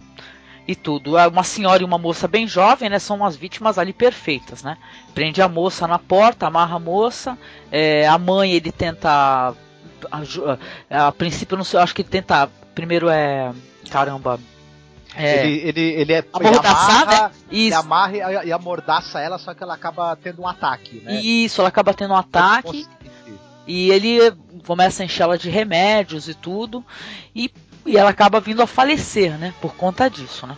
[0.71, 1.17] E tudo.
[1.17, 2.99] É Uma senhora e uma moça bem jovem, né?
[2.99, 4.77] São umas vítimas ali perfeitas, né?
[5.15, 7.37] Prende a moça na porta, amarra a moça.
[7.71, 9.53] é, a mãe ele tenta,
[10.11, 10.45] aju-
[10.89, 13.51] a, a princípio não sei, eu acho que ele tenta primeiro é,
[13.89, 14.39] caramba,
[15.15, 16.23] é, Ele, ele, ele é.
[16.31, 17.31] Amordaçar, ele amarra, né?
[17.51, 21.19] ele amarra e, e amordaça ela, só que ela acaba tendo um ataque, né?
[21.19, 22.85] Isso, ela acaba tendo um ataque.
[23.65, 24.31] E ele
[24.65, 26.83] começa a encher ela de remédios e tudo.
[27.35, 27.51] E,
[27.89, 29.51] e ela acaba vindo a falecer, né?
[29.59, 30.55] Por conta disso, né?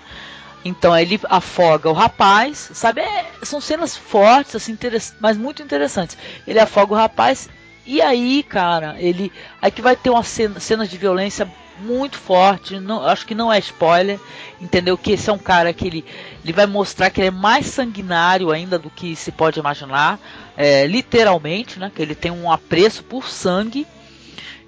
[0.63, 3.01] Então ele afoga o rapaz, sabe?
[3.01, 4.77] É, são cenas fortes, assim,
[5.19, 6.17] mas muito interessantes.
[6.45, 7.49] Ele afoga o rapaz
[7.85, 9.31] e aí, cara, ele.
[9.61, 12.79] Aí que vai ter uma cena, cenas de violência muito forte.
[12.79, 14.19] Não, acho que não é spoiler,
[14.59, 14.97] entendeu?
[14.97, 16.05] Que esse é um cara que ele,
[16.43, 20.19] ele vai mostrar que ele é mais sanguinário ainda do que se pode imaginar,
[20.55, 21.91] é, literalmente, né?
[21.95, 23.87] Que ele tem um apreço por sangue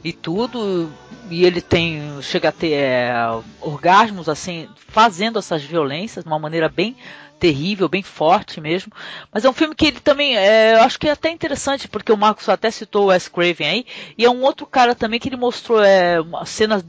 [0.03, 0.91] e tudo
[1.29, 3.13] e ele tem chega a ter é,
[3.61, 6.95] orgasmos assim fazendo essas violências de uma maneira bem
[7.39, 8.91] terrível bem forte mesmo.
[9.31, 12.11] Mas é um filme que ele também é, eu acho que é até interessante porque
[12.11, 13.85] o Marcos até citou o Wes Craven aí
[14.17, 16.83] e é um outro cara também que ele mostrou é, cenas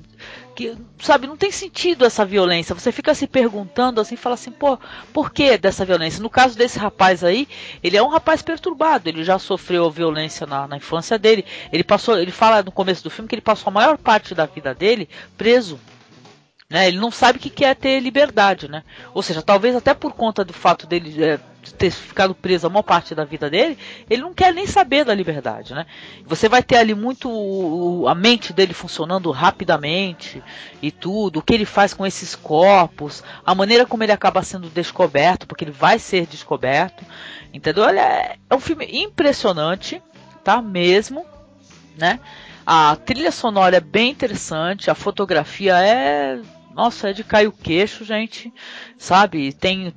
[0.55, 2.75] que sabe não tem sentido essa violência.
[2.75, 4.79] Você fica se perguntando assim fala assim pô
[5.12, 6.23] por que dessa violência?
[6.23, 7.49] No caso desse rapaz aí
[7.83, 9.09] ele é um rapaz perturbado.
[9.09, 11.45] Ele já sofreu violência na, na infância dele.
[11.73, 14.47] Ele passou ele fala no começo do filme que ele passou a maior parte da
[14.47, 15.79] vida dele preso
[16.74, 16.88] né?
[16.88, 18.82] Ele não sabe o que é ter liberdade, né?
[19.14, 21.38] Ou seja, talvez até por conta do fato dele é,
[21.78, 23.78] ter ficado preso a maior parte da vida dele,
[24.10, 25.87] ele não quer nem saber da liberdade, né?
[26.26, 30.42] Você vai ter ali muito a mente dele funcionando rapidamente
[30.82, 34.68] e tudo, o que ele faz com esses corpos, a maneira como ele acaba sendo
[34.68, 37.04] descoberto, porque ele vai ser descoberto,
[37.52, 37.84] entendeu?
[37.84, 40.02] Olha, é, é um filme impressionante,
[40.42, 40.60] tá?
[40.60, 41.24] Mesmo,
[41.96, 42.18] né?
[42.66, 46.40] A trilha sonora é bem interessante, a fotografia é.
[46.74, 48.52] Nossa, é de cair o queixo, gente.
[48.98, 49.52] Sabe?
[49.52, 49.92] Tem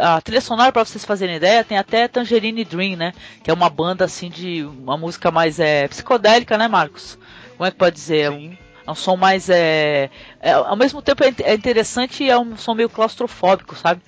[0.00, 3.12] a trilha sonora, para vocês fazerem ideia, tem até Tangerine Dream, né?
[3.44, 4.64] Que é uma banda assim de.
[4.64, 7.16] uma música mais é, psicodélica, né, Marcos?
[7.56, 8.18] Como é que pode dizer?
[8.22, 9.48] É um, é um som mais.
[9.48, 10.10] É,
[10.40, 14.02] é, ao mesmo tempo é, é interessante e é um som meio claustrofóbico, sabe?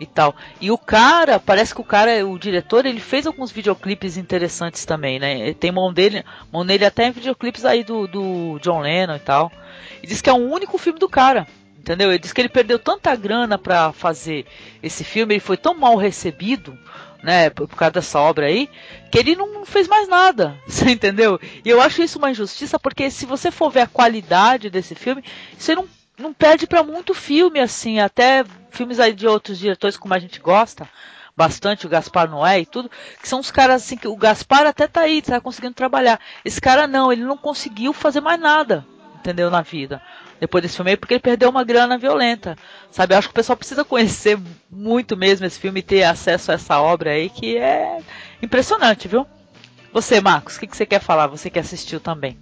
[0.00, 0.34] e tal.
[0.60, 5.18] E o cara, parece que o cara, o diretor, ele fez alguns videoclipes interessantes também,
[5.18, 5.52] né?
[5.54, 9.50] Tem mão dele, mão nele até em videoclipes aí do, do John Lennon e tal.
[10.02, 11.46] E diz que é o único filme do cara.
[11.78, 12.10] Entendeu?
[12.10, 14.44] Ele diz que ele perdeu tanta grana pra fazer
[14.82, 16.78] esse filme, ele foi tão mal recebido,
[17.22, 18.68] né, por, por causa dessa obra aí,
[19.10, 20.54] que ele não fez mais nada.
[20.66, 21.40] Você entendeu?
[21.64, 25.24] E eu acho isso uma injustiça, porque se você for ver a qualidade desse filme,
[25.56, 25.88] você não
[26.18, 30.40] não perde para muito filme, assim, até filmes aí de outros diretores como a gente
[30.40, 30.88] gosta
[31.36, 32.90] bastante, o Gaspar Noé e tudo,
[33.22, 36.20] que são os caras assim, que o Gaspar até tá aí, tá conseguindo trabalhar.
[36.44, 38.84] Esse cara não, ele não conseguiu fazer mais nada,
[39.18, 40.00] entendeu, na vida.
[40.40, 42.56] Depois desse filme porque ele perdeu uma grana violenta,
[42.90, 43.14] sabe?
[43.14, 44.38] Eu acho que o pessoal precisa conhecer
[44.70, 47.98] muito mesmo esse filme e ter acesso a essa obra aí, que é
[48.42, 49.26] impressionante, viu?
[49.92, 51.26] Você, Marcos, o que, que você quer falar?
[51.26, 52.38] Você que assistiu também.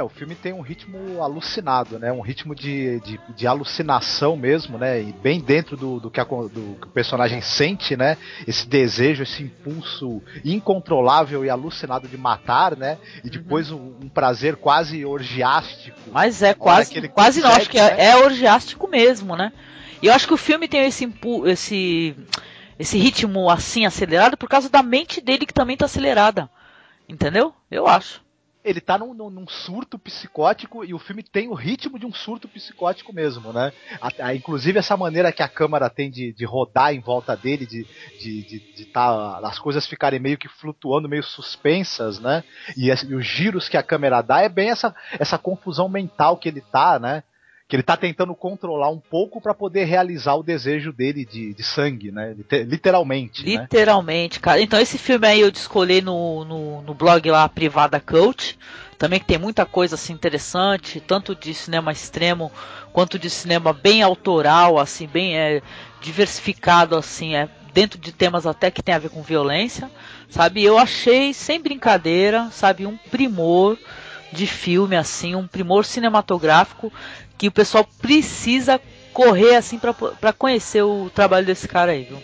[0.00, 2.10] É, o filme tem um ritmo alucinado, né?
[2.10, 4.98] Um ritmo de, de, de alucinação mesmo, né?
[5.02, 8.16] E bem dentro do, do, que a, do, que o personagem sente, né?
[8.48, 12.96] Esse desejo, esse impulso incontrolável e alucinado de matar, né?
[13.22, 13.30] E uhum.
[13.30, 15.98] depois um, um prazer quase orgiástico.
[16.10, 18.04] Mas é quase, quase não, acho que é, né?
[18.06, 19.52] é orgiástico mesmo, né?
[20.00, 21.12] E eu acho que o filme tem esse
[21.44, 22.16] esse
[22.78, 26.48] esse ritmo assim acelerado por causa da mente dele que também tá acelerada.
[27.06, 27.52] Entendeu?
[27.70, 28.22] Eu acho
[28.64, 32.46] ele tá num, num, surto psicótico e o filme tem o ritmo de um surto
[32.46, 33.72] psicótico mesmo, né?
[34.00, 37.66] A, a, inclusive essa maneira que a câmera tem de, de rodar em volta dele,
[37.66, 37.86] de,
[38.20, 42.44] de, de, de tá, as coisas ficarem meio que flutuando, meio suspensas, né?
[42.76, 46.48] E, e, os giros que a câmera dá é bem essa, essa confusão mental que
[46.48, 47.22] ele tá, né?
[47.70, 51.62] Que ele tá tentando controlar um pouco para poder realizar o desejo dele de, de
[51.62, 52.34] sangue, né?
[52.66, 53.44] Literalmente.
[53.44, 54.42] Literalmente, né?
[54.42, 54.60] cara.
[54.60, 58.58] Então esse filme aí eu escolhi no, no, no blog lá, Privada Coach.
[58.98, 62.50] Também que tem muita coisa assim interessante, tanto de cinema extremo
[62.92, 65.62] quanto de cinema bem autoral, assim, bem é,
[66.02, 69.88] diversificado, assim, é, dentro de temas até que tem a ver com violência,
[70.28, 70.64] sabe?
[70.64, 73.78] Eu achei, sem brincadeira, sabe, um primor
[74.32, 76.92] de filme, assim, um primor cinematográfico
[77.40, 78.78] que o pessoal precisa
[79.14, 82.22] correr assim para conhecer o trabalho desse cara aí, viu?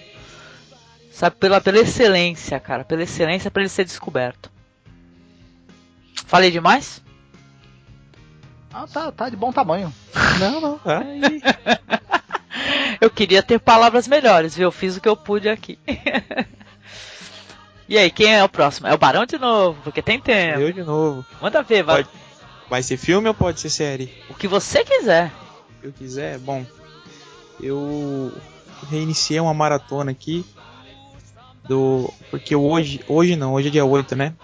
[1.10, 4.52] Sabe, pela, pela excelência, cara, pela excelência para ele ser descoberto.
[6.26, 7.02] Falei demais?
[8.70, 9.90] Ah, tá, tá de bom tamanho.
[10.38, 10.80] Não, não.
[10.84, 11.40] Aí.
[13.00, 14.64] eu queria ter palavras melhores, viu?
[14.64, 15.78] Eu fiz o que eu pude aqui.
[17.88, 18.86] e aí, quem é o próximo?
[18.86, 20.60] É o Barão de novo, porque tem tempo.
[20.60, 21.24] Eu de novo.
[21.40, 22.04] Manda ver, vai.
[22.04, 22.25] Pode,
[22.68, 24.12] Vai ser filme ou pode ser série?
[24.28, 25.32] O que você quiser.
[25.78, 26.38] O que eu quiser?
[26.38, 26.66] Bom,
[27.60, 28.32] eu
[28.90, 30.44] reiniciei uma maratona aqui
[31.68, 34.34] do porque hoje, hoje não, hoje é dia 8, né?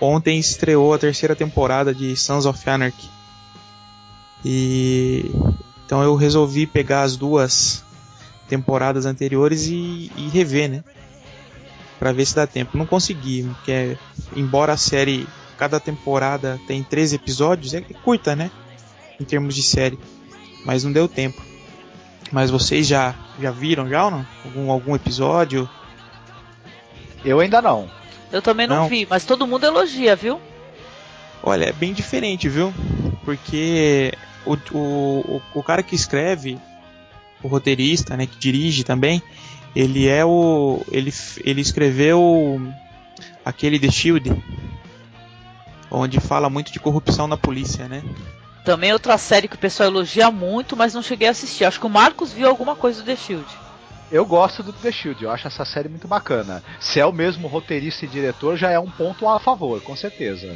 [0.00, 3.08] Ontem estreou a terceira temporada de Sons of Anarchy.
[4.44, 5.30] E
[5.84, 7.84] então eu resolvi pegar as duas
[8.48, 10.84] temporadas anteriores e, e rever, né?
[11.98, 12.78] Pra ver se dá tempo.
[12.78, 13.96] Não consegui, porque
[14.34, 15.28] embora a série
[15.60, 18.50] cada temporada tem 13 episódios, é curta, né?
[19.20, 19.98] Em termos de série.
[20.64, 21.42] Mas não deu tempo.
[22.32, 24.26] Mas vocês já, já viram já ou não?
[24.42, 25.68] Algum, algum episódio?
[27.22, 27.90] Eu ainda não.
[28.32, 30.40] Eu também não, não, vi, mas todo mundo elogia, viu?
[31.42, 32.72] Olha, é bem diferente, viu?
[33.22, 34.14] Porque
[34.46, 36.58] o, o, o, cara que escreve,
[37.42, 39.22] o roteirista, né, que dirige também,
[39.76, 40.80] ele é o.
[40.90, 41.12] ele,
[41.44, 42.58] ele escreveu
[43.44, 44.32] aquele The Shield,
[45.90, 48.02] onde fala muito de corrupção na polícia, né?
[48.64, 51.64] Também outra série que o pessoal elogia muito, mas não cheguei a assistir.
[51.64, 53.46] Acho que o Marcos viu alguma coisa do The Shield.
[54.12, 56.62] Eu gosto do The Shield, eu acho essa série muito bacana.
[56.78, 60.54] Se é o mesmo roteirista e diretor, já é um ponto a favor, com certeza.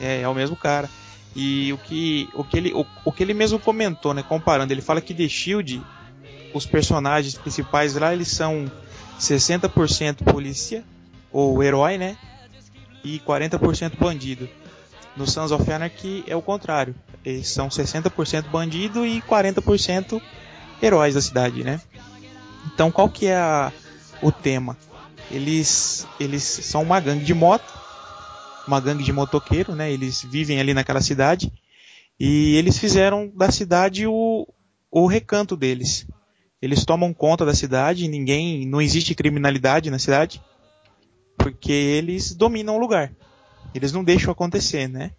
[0.00, 0.88] É, é o mesmo cara.
[1.36, 4.82] E o que, o que, ele, o, o que ele mesmo comentou, né, comparando, ele
[4.82, 5.82] fala que The Shield,
[6.52, 8.70] os personagens principais lá, eles são
[9.18, 10.82] 60% polícia,
[11.30, 12.16] ou herói, né?
[13.04, 14.48] E 40% bandido.
[15.16, 16.94] No Sons of Anarchy é o contrário.
[17.24, 20.20] Eles são 60% bandido e 40%
[20.82, 21.80] heróis da cidade, né?
[22.72, 23.72] Então qual que é a,
[24.22, 24.76] o tema?
[25.30, 27.72] Eles, eles são uma gangue de moto,
[28.66, 29.90] uma gangue de motoqueiro, né?
[29.92, 31.52] Eles vivem ali naquela cidade
[32.18, 34.46] e eles fizeram da cidade o,
[34.90, 36.06] o recanto deles.
[36.60, 40.40] Eles tomam conta da cidade, ninguém, não existe criminalidade na cidade
[41.42, 43.12] porque eles dominam o lugar.
[43.74, 45.10] Eles não deixam acontecer, né?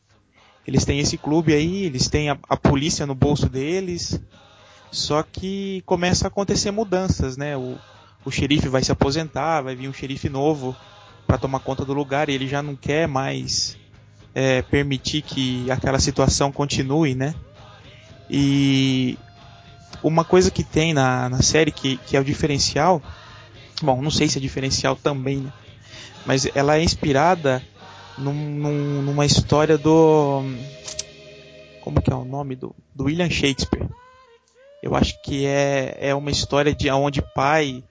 [0.65, 4.19] Eles têm esse clube aí, eles têm a, a polícia no bolso deles.
[4.89, 7.57] Só que começa a acontecer mudanças, né?
[7.57, 7.77] O,
[8.23, 10.75] o xerife vai se aposentar, vai vir um xerife novo
[11.27, 13.77] para tomar conta do lugar e ele já não quer mais
[14.33, 17.35] é, permitir que aquela situação continue, né?
[18.29, 19.17] E
[20.01, 23.01] uma coisa que tem na, na série que, que é o diferencial,
[23.81, 25.51] bom, não sei se é diferencial também, né?
[26.25, 27.61] Mas ela é inspirada
[28.17, 30.43] num, num, numa história do.
[31.81, 32.55] Como que é o nome?
[32.55, 33.87] Do, do William Shakespeare.
[34.81, 37.83] Eu acho que é, é uma história de onde pai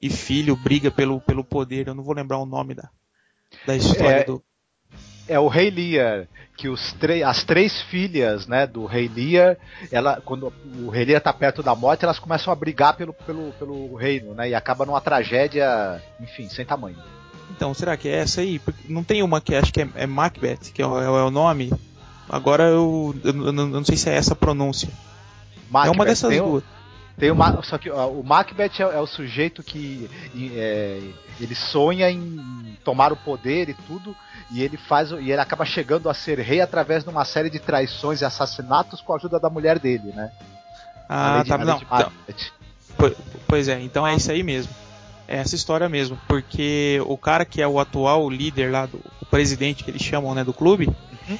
[0.00, 1.88] e filho briga pelo, pelo poder.
[1.88, 2.88] Eu não vou lembrar o nome da,
[3.66, 4.42] da história é, do.
[5.28, 6.94] É o Rei Lear, que os
[7.24, 9.56] as três filhas, né, do Rei Lear,
[9.90, 13.52] ela, quando o Rei Lear tá perto da morte, elas começam a brigar pelo, pelo,
[13.54, 16.96] pelo reino, né, e acaba numa tragédia, enfim, sem tamanho.
[17.56, 18.58] Então, será que é essa aí?
[18.58, 21.30] Porque não tem uma que acho que é, é Macbeth, que é o, é o
[21.30, 21.72] nome.
[22.28, 24.90] Agora eu, eu, eu, não sei se é essa a pronúncia.
[25.70, 26.62] Macbeth, é uma dessas duas.
[27.18, 30.10] Tem uma, só que ó, o Macbeth é, é o sujeito que
[30.54, 31.00] é,
[31.40, 34.14] ele sonha em tomar o poder e tudo,
[34.50, 37.58] e ele faz e ele acaba chegando a ser rei através de uma série de
[37.58, 40.30] traições e assassinatos com a ajuda da mulher dele, né?
[41.08, 41.78] Ah, tá, não.
[41.80, 42.12] Então,
[43.48, 44.70] pois é, então é isso aí mesmo.
[45.28, 49.00] É essa história mesmo, porque o cara que é o atual líder lá do
[49.30, 51.38] presidente que eles chamam, né, do clube, uhum.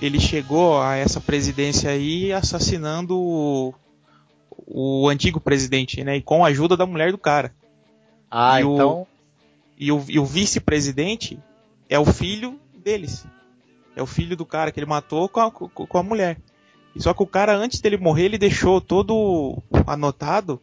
[0.00, 3.74] ele chegou a essa presidência aí assassinando o,
[4.66, 7.52] o antigo presidente, né, e com a ajuda da mulher do cara.
[8.30, 9.02] Ah, e então.
[9.02, 9.06] O,
[9.76, 11.38] e o, o vice-presidente
[11.88, 13.26] é o filho deles.
[13.96, 16.38] É o filho do cara que ele matou com a, com a mulher.
[16.96, 20.60] Só que o cara, antes dele morrer, ele deixou todo anotado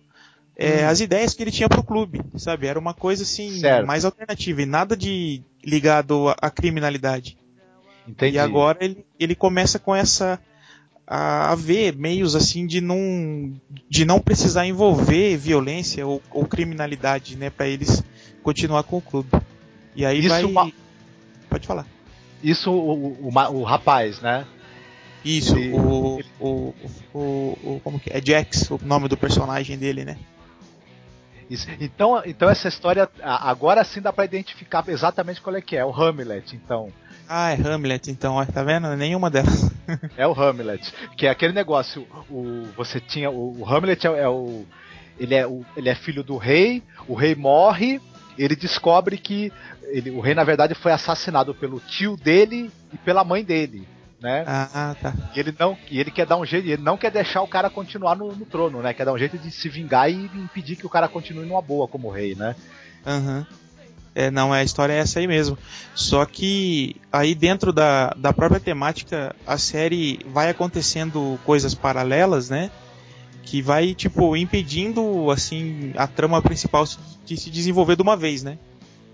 [0.57, 0.89] é, hum.
[0.89, 2.65] as ideias que ele tinha pro clube, sabe?
[2.65, 3.85] Era uma coisa assim, certo.
[3.85, 7.37] mais alternativa e nada de ligado à criminalidade.
[8.07, 8.37] Entendi.
[8.37, 10.39] E agora ele, ele começa com essa
[11.05, 13.53] a, a, ver meios assim de não
[13.87, 18.03] de não precisar envolver violência ou, ou criminalidade, né, para eles
[18.41, 19.29] continuar com o clube.
[19.95, 20.71] E aí Isso vai uma...
[21.49, 21.85] Pode falar.
[22.41, 24.45] Isso o, o, o, rapaz, né?
[25.23, 25.73] Isso, ele...
[25.73, 26.75] o, o,
[27.13, 27.19] o,
[27.63, 28.17] o, Como que é?
[28.17, 30.17] É Jax, o nome do personagem dele, né?
[31.49, 31.67] Isso.
[31.79, 35.91] Então, então essa história agora sim dá para identificar exatamente qual é que é, o
[35.91, 36.91] Hamlet, então.
[37.27, 38.95] Ah, é Hamlet, então, tá vendo?
[38.95, 39.71] Nenhuma delas.
[40.17, 44.27] é o Hamlet, que é aquele negócio, o você tinha o, o Hamlet é, é,
[44.27, 44.65] o
[45.19, 47.99] ele é o, ele é filho do rei, o rei morre,
[48.37, 49.51] ele descobre que
[49.83, 53.87] ele, o rei na verdade foi assassinado pelo tio dele e pela mãe dele
[54.19, 54.43] né?
[54.47, 55.13] Ah, tá.
[55.35, 57.69] E ele não, e ele quer dar um jeito, ele não quer deixar o cara
[57.69, 58.93] continuar no, no, trono, né?
[58.93, 61.87] Quer dar um jeito de se vingar e impedir que o cara continue numa boa
[61.87, 62.55] como rei, né?
[63.05, 63.45] Aham.
[63.49, 63.57] Uhum.
[64.17, 65.55] É, não, a história é essa aí mesmo.
[65.93, 72.71] Só que aí dentro da, da própria temática, a série vai acontecendo coisas paralelas, né?
[73.43, 76.83] Que vai, tipo, impedindo, assim, a trama principal
[77.27, 78.57] de se desenvolver de uma vez, né?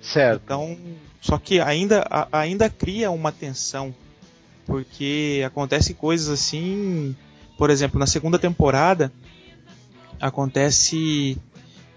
[0.02, 0.42] Certo.
[0.46, 0.78] Então,
[1.20, 3.94] só que ainda, ainda cria uma tensão
[4.66, 7.16] porque acontece coisas assim,
[7.58, 9.12] por exemplo, na segunda temporada
[10.20, 11.38] acontece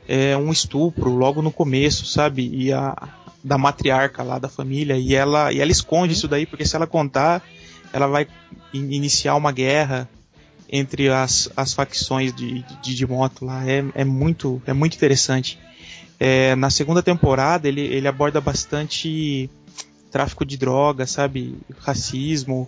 [0.08, 2.48] é, um estupro logo no começo, sabe?
[2.52, 2.94] E a
[3.42, 6.12] da matriarca lá da família e ela e ela esconde uhum.
[6.18, 7.40] isso daí porque se ela contar,
[7.92, 8.26] ela vai
[8.74, 10.08] in iniciar uma guerra
[10.68, 13.64] entre as, as facções de, de, de moto lá.
[13.64, 15.60] É, é muito é muito interessante.
[16.18, 19.48] É, na segunda temporada ele, ele aborda bastante
[20.16, 21.58] tráfico de drogas, sabe?
[21.78, 22.66] Racismo,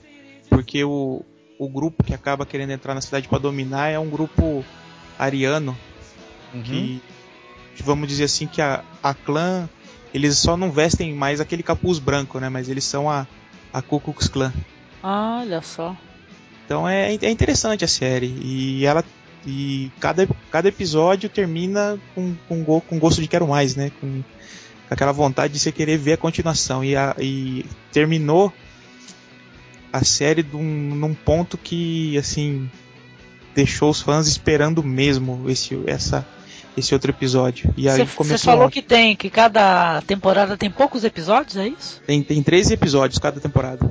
[0.50, 1.22] porque o,
[1.58, 4.62] o grupo que acaba querendo entrar na cidade para dominar é um grupo
[5.18, 5.74] ariano,
[6.52, 6.62] uhum.
[6.62, 7.02] que
[7.82, 9.66] vamos dizer assim que a, a clã
[10.12, 12.50] eles só não vestem mais aquele capuz branco, né?
[12.50, 13.26] Mas eles são a,
[13.72, 14.52] a Ku Klux Klan.
[15.02, 15.96] olha só.
[16.66, 19.02] Então é, é interessante a série e ela
[19.46, 23.90] e cada, cada episódio termina com, com, com gosto de quero mais, né?
[23.98, 24.22] Com,
[24.90, 26.84] aquela vontade de você querer ver a continuação.
[26.84, 28.52] E, a, e terminou
[29.92, 32.70] a série num, num ponto que, assim,
[33.54, 36.26] deixou os fãs esperando mesmo esse, essa,
[36.76, 37.72] esse outro episódio.
[37.76, 42.02] E aí Você falou que tem, que cada temporada tem poucos episódios, é isso?
[42.06, 43.88] Tem, tem 13 episódios cada temporada.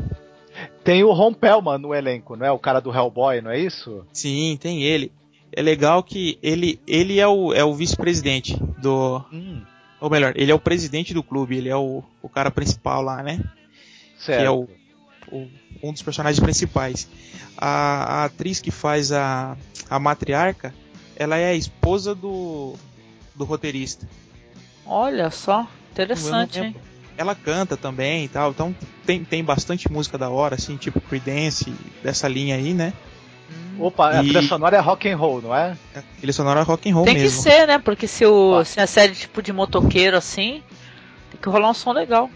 [0.84, 2.52] Tem o Ron Pellman no elenco, não é?
[2.52, 4.06] O cara do Hellboy, não é isso?
[4.14, 5.12] Sim, tem ele.
[5.52, 9.62] É legal que ele, ele é o, é o vice-presidente do, hum.
[10.00, 13.24] Ou melhor, ele é o presidente do clube, ele é o, o cara principal lá,
[13.24, 13.44] né?
[14.18, 14.40] Certo.
[14.40, 14.68] Que é o,
[15.32, 15.48] o
[15.82, 17.08] um dos personagens principais.
[17.58, 19.58] A, a, atriz que faz a,
[19.90, 20.74] a matriarca,
[21.16, 22.76] ela é a esposa do,
[23.36, 24.08] do roteirista.
[24.86, 26.76] Olha só, interessante, hein?
[27.18, 28.76] Ela canta também e tal, então
[29.06, 31.74] tem, tem bastante música da hora, assim, tipo Creedence,
[32.04, 32.94] dessa linha aí, né?
[33.80, 34.18] Opa, e...
[34.18, 35.78] a trilha sonora é rock and roll, não é?
[35.96, 37.30] A trilha sonora é rock and roll tem mesmo.
[37.30, 37.80] Tem que ser, né?
[37.80, 40.64] Porque se, o, se a série tipo de motoqueiro assim,
[41.32, 42.30] tem que rolar um som legal.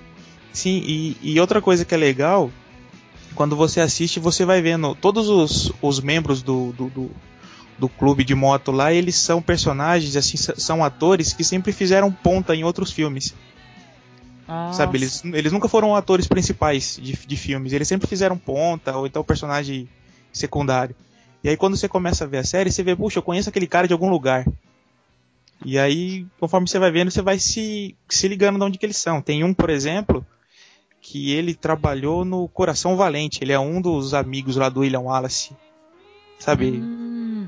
[0.53, 2.51] Sim, e, e outra coisa que é legal,
[3.35, 7.11] quando você assiste, você vai vendo todos os, os membros do, do, do,
[7.79, 12.55] do clube de moto lá, eles são personagens, assim, são atores que sempre fizeram ponta
[12.55, 13.33] em outros filmes.
[14.47, 14.79] Nossa.
[14.79, 19.07] Sabe, eles, eles nunca foram atores principais de, de filmes, eles sempre fizeram ponta, ou
[19.07, 19.87] então personagem
[20.31, 20.95] secundário.
[21.43, 23.67] E aí quando você começa a ver a série, você vê, puxa, eu conheço aquele
[23.67, 24.45] cara de algum lugar.
[25.63, 28.97] E aí, conforme você vai vendo, você vai se, se ligando de onde que eles
[28.97, 29.21] são.
[29.21, 30.25] Tem um, por exemplo,
[30.99, 33.43] que ele trabalhou no Coração Valente.
[33.43, 35.55] Ele é um dos amigos lá do William Wallace.
[36.39, 36.71] Sabe?
[36.71, 37.47] Hum.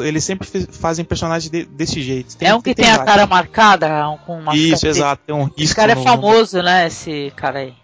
[0.00, 2.36] Eles sempre fazem personagens de, desse jeito.
[2.36, 3.88] Tem, é um que tem, tem a cara marcada
[4.26, 5.22] com uma Isso, exato.
[5.26, 6.86] Tem um risco esse cara é famoso, né?
[6.86, 7.74] Esse cara aí.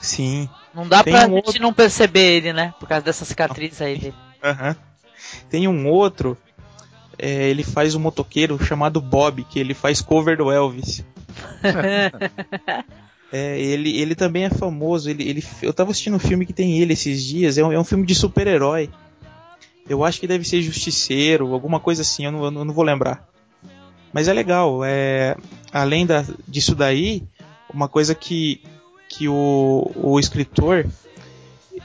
[0.00, 0.48] Sim.
[0.74, 1.62] Não dá Tem pra um gente outro...
[1.62, 2.74] não perceber ele, né?
[2.80, 4.14] Por causa dessa cicatriz aí dele.
[4.42, 4.74] Uhum.
[5.48, 6.36] Tem um outro
[7.18, 11.04] É, ele faz um motoqueiro chamado Bob, que ele faz cover do Elvis.
[13.36, 15.10] É, ele, ele também é famoso.
[15.10, 17.58] Ele, ele, eu tava assistindo um filme que tem ele esses dias.
[17.58, 18.88] É um, é um filme de super-herói.
[19.88, 22.26] Eu acho que deve ser Justiceiro, alguma coisa assim.
[22.26, 23.28] Eu não, eu não vou lembrar.
[24.12, 24.84] Mas é legal.
[24.84, 25.36] É,
[25.72, 27.24] além da, disso daí,
[27.72, 28.62] uma coisa que,
[29.16, 30.86] que o, o escritor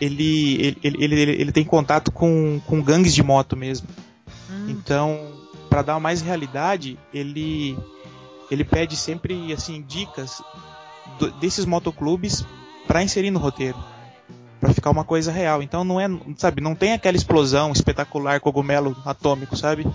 [0.02, 3.88] ele, ele, ele, ele, ele tem contato com, com gangues de moto mesmo.
[4.50, 4.68] Hum.
[4.70, 5.20] Então,
[5.70, 7.78] para dar mais realidade, ele
[8.50, 10.42] ele pede sempre assim dicas
[11.20, 12.44] do, desses motoclubes
[12.88, 13.78] para inserir no roteiro,
[14.60, 15.62] para ficar uma coisa real.
[15.62, 19.86] Então não é, sabe, não tem aquela explosão espetacular cogumelo atômico, sabe?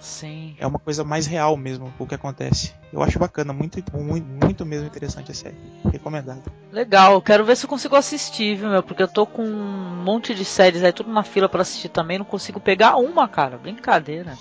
[0.00, 0.54] Sim.
[0.58, 2.72] É uma coisa mais real mesmo o que acontece.
[2.92, 5.56] Eu acho bacana, muito, muito, muito mesmo interessante a série.
[5.90, 6.42] Recomendado.
[6.70, 8.82] Legal, quero ver se eu consigo assistir, viu, meu?
[8.82, 12.18] Porque eu tô com um monte de séries aí, tudo na fila para assistir também,
[12.18, 13.56] não consigo pegar uma, cara.
[13.56, 14.36] Brincadeira.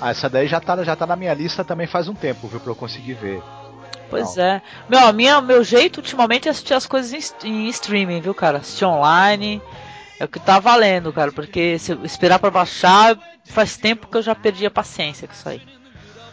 [0.00, 2.58] Ah, essa daí já tá, já tá na minha lista também faz um tempo, viu,
[2.58, 3.42] pra eu conseguir ver.
[4.10, 4.44] Pois não.
[4.44, 4.62] é.
[4.88, 7.12] Meu, minha, meu jeito ultimamente é assistir as coisas
[7.44, 8.58] em, em streaming, viu, cara?
[8.58, 9.62] Assistir online.
[10.22, 14.22] É o que tá valendo, cara, porque se esperar para baixar, faz tempo que eu
[14.22, 15.60] já perdi a paciência com isso aí.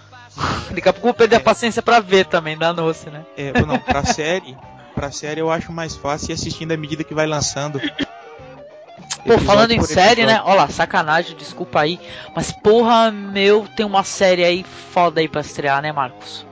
[0.70, 3.26] Daqui a pouco eu vou perder a paciência pra ver também, danou-se, né?
[3.36, 4.56] É, não, pra série,
[4.94, 7.82] pra série eu acho mais fácil ir assistindo à medida que vai lançando.
[9.26, 10.40] Pô, falando em série, né?
[10.46, 12.00] Olha lá, sacanagem, desculpa aí.
[12.36, 14.64] Mas porra, meu, tem uma série aí
[14.94, 16.46] foda aí pra estrear, né, Marcos?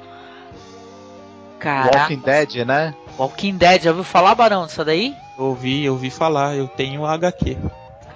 [1.59, 1.99] Caraca.
[1.99, 2.95] Walking Dead, né?
[3.15, 5.15] Walking Dead, já ouviu falar, Barão, disso daí?
[5.37, 7.57] Eu ouvi, eu ouvi falar, eu tenho a HQ.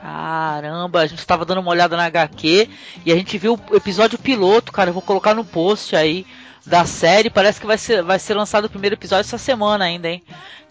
[0.02, 2.68] Caramba, a gente tava dando uma olhada na HQ
[3.06, 4.90] e a gente viu o episódio piloto, cara.
[4.90, 6.26] Eu vou colocar no post aí
[6.66, 7.30] da série.
[7.30, 10.24] Parece que vai ser, vai ser lançado o primeiro episódio essa semana ainda, hein?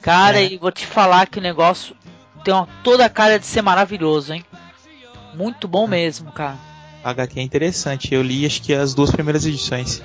[0.02, 0.52] Cara, é.
[0.52, 1.94] e vou te falar que o negócio
[2.42, 4.44] tem uma, toda a cara de ser maravilhoso, hein?
[5.34, 6.58] Muito bom mesmo, cara.
[7.04, 8.12] A HQ é interessante.
[8.12, 10.02] Eu li acho que as duas primeiras edições.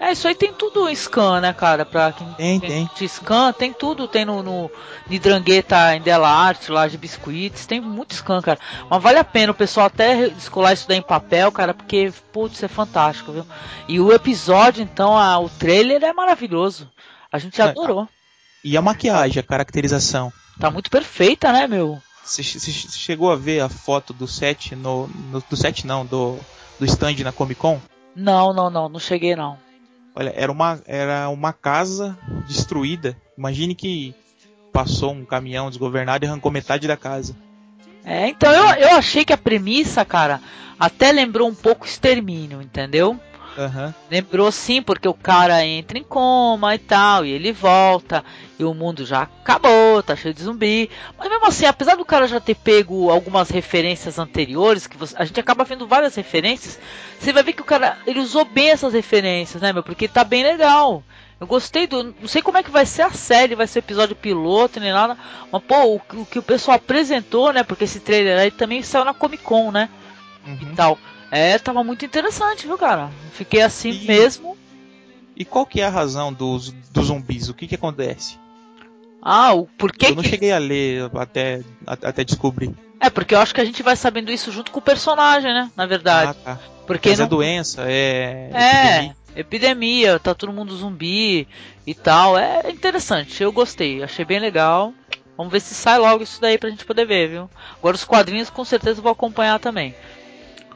[0.00, 1.84] É, isso aí tem tudo em scan, né, cara?
[1.84, 2.86] Pra quem tem, tem.
[2.86, 3.06] tem.
[3.06, 4.70] scan, tem tudo, tem no, no
[5.06, 8.58] Nidrangueta em Delarte, lá de biscuits, tem muito scan, cara.
[8.88, 12.62] Mas vale a pena o pessoal até descolar isso daí em papel, cara, porque, putz,
[12.62, 13.46] é fantástico, viu?
[13.86, 16.90] E o episódio, então, a, o trailer é maravilhoso.
[17.30, 18.08] A gente adorou.
[18.64, 20.32] E a maquiagem, a caracterização?
[20.58, 22.00] Tá muito perfeita, né, meu?
[22.24, 26.38] Você chegou a ver a foto do set no, no, do set não, do
[26.78, 27.78] do stand na Comic Con?
[28.16, 29.58] Não, não, não, não cheguei não.
[30.14, 33.16] Olha, era uma, era uma casa destruída.
[33.38, 34.14] Imagine que
[34.72, 37.36] passou um caminhão desgovernado e arrancou metade da casa.
[38.04, 40.40] É, então eu, eu achei que a premissa, cara,
[40.78, 43.18] até lembrou um pouco Extermínio, entendeu?
[43.58, 43.94] Uhum.
[44.10, 48.24] Lembrou sim, porque o cara entra em coma e tal, e ele volta,
[48.60, 50.90] e o mundo já acabou, tá cheio de zumbi.
[51.18, 55.24] Mas mesmo assim, apesar do cara já ter pego algumas referências anteriores, que você, a
[55.24, 56.78] gente acaba vendo várias referências,
[57.18, 59.82] você vai ver que o cara ele usou bem essas referências, né, meu?
[59.82, 61.02] Porque tá bem legal.
[61.40, 62.14] Eu gostei do.
[62.20, 65.16] Não sei como é que vai ser a série, vai ser episódio piloto nem nada.
[65.50, 67.62] Mas, pô, o, o que o pessoal apresentou, né?
[67.62, 69.88] Porque esse trailer aí também saiu na Comic Con, né?
[70.46, 70.58] Uhum.
[70.60, 70.98] E tal.
[71.30, 73.10] É, tava muito interessante, viu, cara?
[73.32, 74.58] Fiquei assim e, mesmo.
[75.34, 77.48] E qual que é a razão dos, dos zumbis?
[77.48, 78.38] O que que acontece?
[79.22, 80.28] Ah, o porquê Eu não que...
[80.28, 82.74] cheguei a ler até, até descobrir.
[82.98, 85.70] É, porque eu acho que a gente vai sabendo isso junto com o personagem, né?
[85.76, 86.36] Na verdade.
[86.44, 86.60] Ah, tá.
[86.86, 87.26] Porque Mas não...
[87.26, 88.50] é doença, é.
[88.52, 89.16] É, epidemia.
[89.36, 91.46] epidemia, tá todo mundo zumbi
[91.86, 92.36] e tal.
[92.36, 94.92] É interessante, eu gostei, achei bem legal.
[95.36, 97.50] Vamos ver se sai logo isso daí pra gente poder ver, viu?
[97.78, 99.94] Agora os quadrinhos com certeza vou acompanhar também.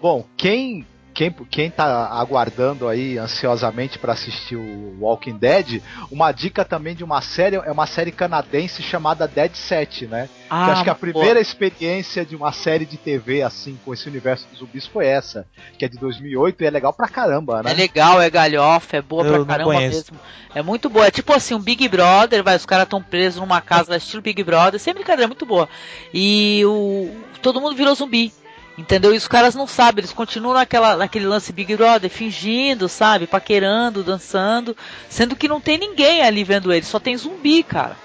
[0.00, 6.64] Bom, quem quem, quem tá aguardando aí ansiosamente para assistir o Walking Dead, uma dica
[6.64, 10.28] também de uma série, é uma série canadense chamada Dead Set, né?
[10.50, 11.40] Ah, que acho que a primeira pô.
[11.40, 15.46] experiência de uma série de TV assim com esse universo dos zumbis foi essa,
[15.78, 17.70] que é de 2008 e é legal pra caramba, né?
[17.70, 20.18] É legal, é galhofa, é boa Eu pra caramba mesmo.
[20.52, 23.60] É muito boa, é tipo assim, um Big Brother, vai, os caras estão presos numa
[23.60, 25.68] casa estilo Big Brother, sem brincadeira, é muito boa.
[26.12, 27.10] E o
[27.40, 28.32] todo mundo virou zumbi.
[28.76, 29.14] Entendeu?
[29.14, 33.26] E os caras não sabem, eles continuam naquela, naquele lance Big Brother, fingindo, sabe?
[33.26, 34.76] Paquerando, dançando,
[35.08, 37.96] sendo que não tem ninguém ali vendo eles, só tem zumbi, cara.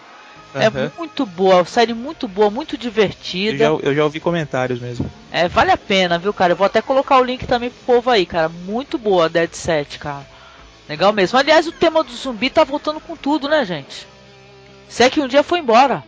[0.53, 0.61] Uhum.
[0.61, 3.63] É muito boa, série muito boa, muito divertida.
[3.65, 5.09] Eu já, eu já, ouvi comentários mesmo.
[5.31, 6.53] É, vale a pena, viu, cara?
[6.53, 8.49] Eu vou até colocar o link também pro povo aí, cara.
[8.49, 10.25] Muito boa a Dead Set, cara.
[10.87, 11.37] Legal mesmo.
[11.37, 14.07] Aliás, o tema do zumbi tá voltando com tudo, né, gente?
[14.87, 16.03] Se é que um dia foi embora.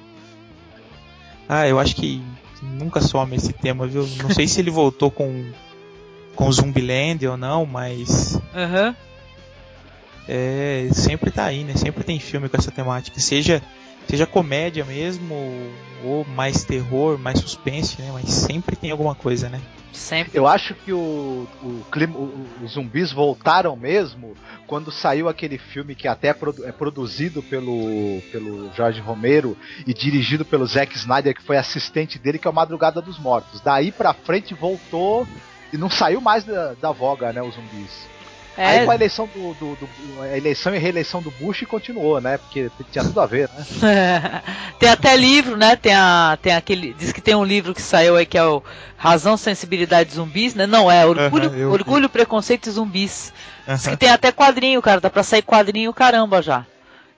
[1.48, 2.24] Ah, eu acho que
[2.62, 4.08] nunca some esse tema, viu?
[4.22, 5.52] Não sei se ele voltou com
[6.36, 8.96] com Zumbiland ou não, mas uhum.
[10.28, 11.76] é sempre tá aí, né?
[11.76, 13.62] Sempre tem filme com essa temática, seja
[14.12, 15.34] seja comédia mesmo,
[16.04, 18.10] ou mais terror, mais suspense, né?
[18.12, 19.62] Mas sempre tem alguma coisa, né?
[19.94, 20.38] Sempre.
[20.38, 24.36] Eu acho que o, o, clima, o, os zumbis voltaram mesmo
[24.68, 29.58] quando saiu aquele filme que até é, produ é produzido pelo, pelo Jorge Romero
[29.88, 33.62] e dirigido pelo Zack Snyder, que foi assistente dele, que é o Madrugada dos Mortos.
[33.62, 35.26] Daí pra frente voltou
[35.72, 38.10] e não saiu mais da, da voga, né, os zumbis.
[38.58, 38.68] É.
[38.68, 39.90] Aí com a eleição do, do, do,
[40.22, 42.38] a eleição e reeleição do Bush continuou, né?
[42.38, 43.66] Porque tinha tudo a ver, né?
[44.78, 45.76] tem até livro, né?
[45.76, 46.94] Tem, a, tem aquele.
[46.94, 48.62] Diz que tem um livro que saiu aí que é o
[48.98, 50.68] Razão, Sensibilidade Zumbis, né?
[50.68, 53.34] Não, é Orgulho, uh -huh, Orgulho Preconceito e Zumbis.
[53.68, 53.76] Uh -huh.
[53.76, 55.00] Diz que tem até quadrinho, cara.
[55.00, 56.66] Dá pra sair quadrinho caramba já.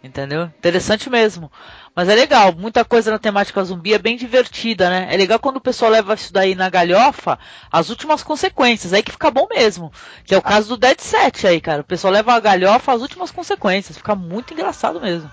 [0.03, 0.43] Entendeu?
[0.57, 1.49] Interessante mesmo.
[1.95, 5.07] Mas é legal, muita coisa na temática zumbi é bem divertida, né?
[5.09, 7.39] É legal quando o pessoal leva isso daí na galhofa,
[7.71, 9.93] as últimas consequências, aí que fica bom mesmo.
[10.25, 11.81] Que é o caso do Dead Set aí, cara.
[11.81, 15.31] O pessoal leva a galhofa as últimas consequências, fica muito engraçado mesmo.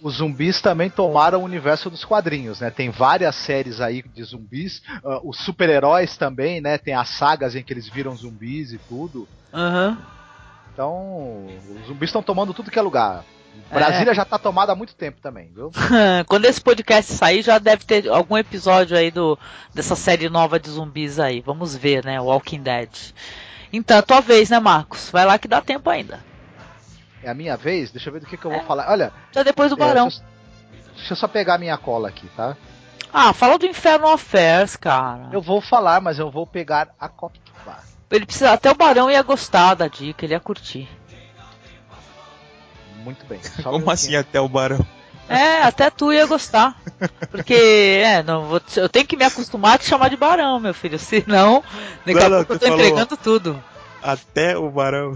[0.00, 2.70] Os zumbis também tomaram o universo dos quadrinhos, né?
[2.70, 4.82] Tem várias séries aí de zumbis.
[5.02, 6.78] Uh, os super-heróis também, né?
[6.78, 9.26] Tem as sagas em que eles viram zumbis e tudo.
[9.52, 9.88] Aham.
[9.88, 10.16] Uhum.
[10.72, 11.46] Então,
[11.80, 13.24] os zumbis estão tomando tudo que é lugar.
[13.70, 14.14] Brasília é.
[14.14, 15.70] já tá tomada há muito tempo também, viu?
[16.26, 19.38] Quando esse podcast sair, já deve ter algum episódio aí do,
[19.74, 21.40] dessa série nova de zumbis aí.
[21.40, 22.20] Vamos ver, né?
[22.20, 22.90] Walking Dead.
[23.72, 25.10] Então, tua vez, né, Marcos?
[25.10, 26.20] Vai lá que dá tempo ainda.
[27.22, 27.90] É a minha vez?
[27.90, 28.58] Deixa eu ver do que, que eu é.
[28.58, 28.90] vou falar.
[28.90, 29.12] Olha.
[29.32, 30.08] Já depois do é, Barão.
[30.08, 30.22] Deixa,
[30.94, 32.56] deixa, eu só pegar a minha cola aqui, tá?
[33.12, 35.28] Ah, fala do Inferno Affairs, cara.
[35.32, 37.32] Eu vou falar, mas eu vou pegar a cola.
[38.10, 38.52] Ele precisa.
[38.52, 40.88] Até o Barão ia gostar da dica, ele ia curtir
[43.06, 43.40] muito bem.
[43.62, 44.84] Só Como assim até o barão?
[45.28, 46.80] É, até tu ia gostar.
[47.30, 50.74] Porque, é, não, vou, eu tenho que me acostumar a te chamar de barão, meu
[50.74, 50.98] filho.
[50.98, 51.64] Senão,
[52.04, 53.62] daqui a pouco eu tô entregando tudo.
[54.02, 55.14] Até o barão.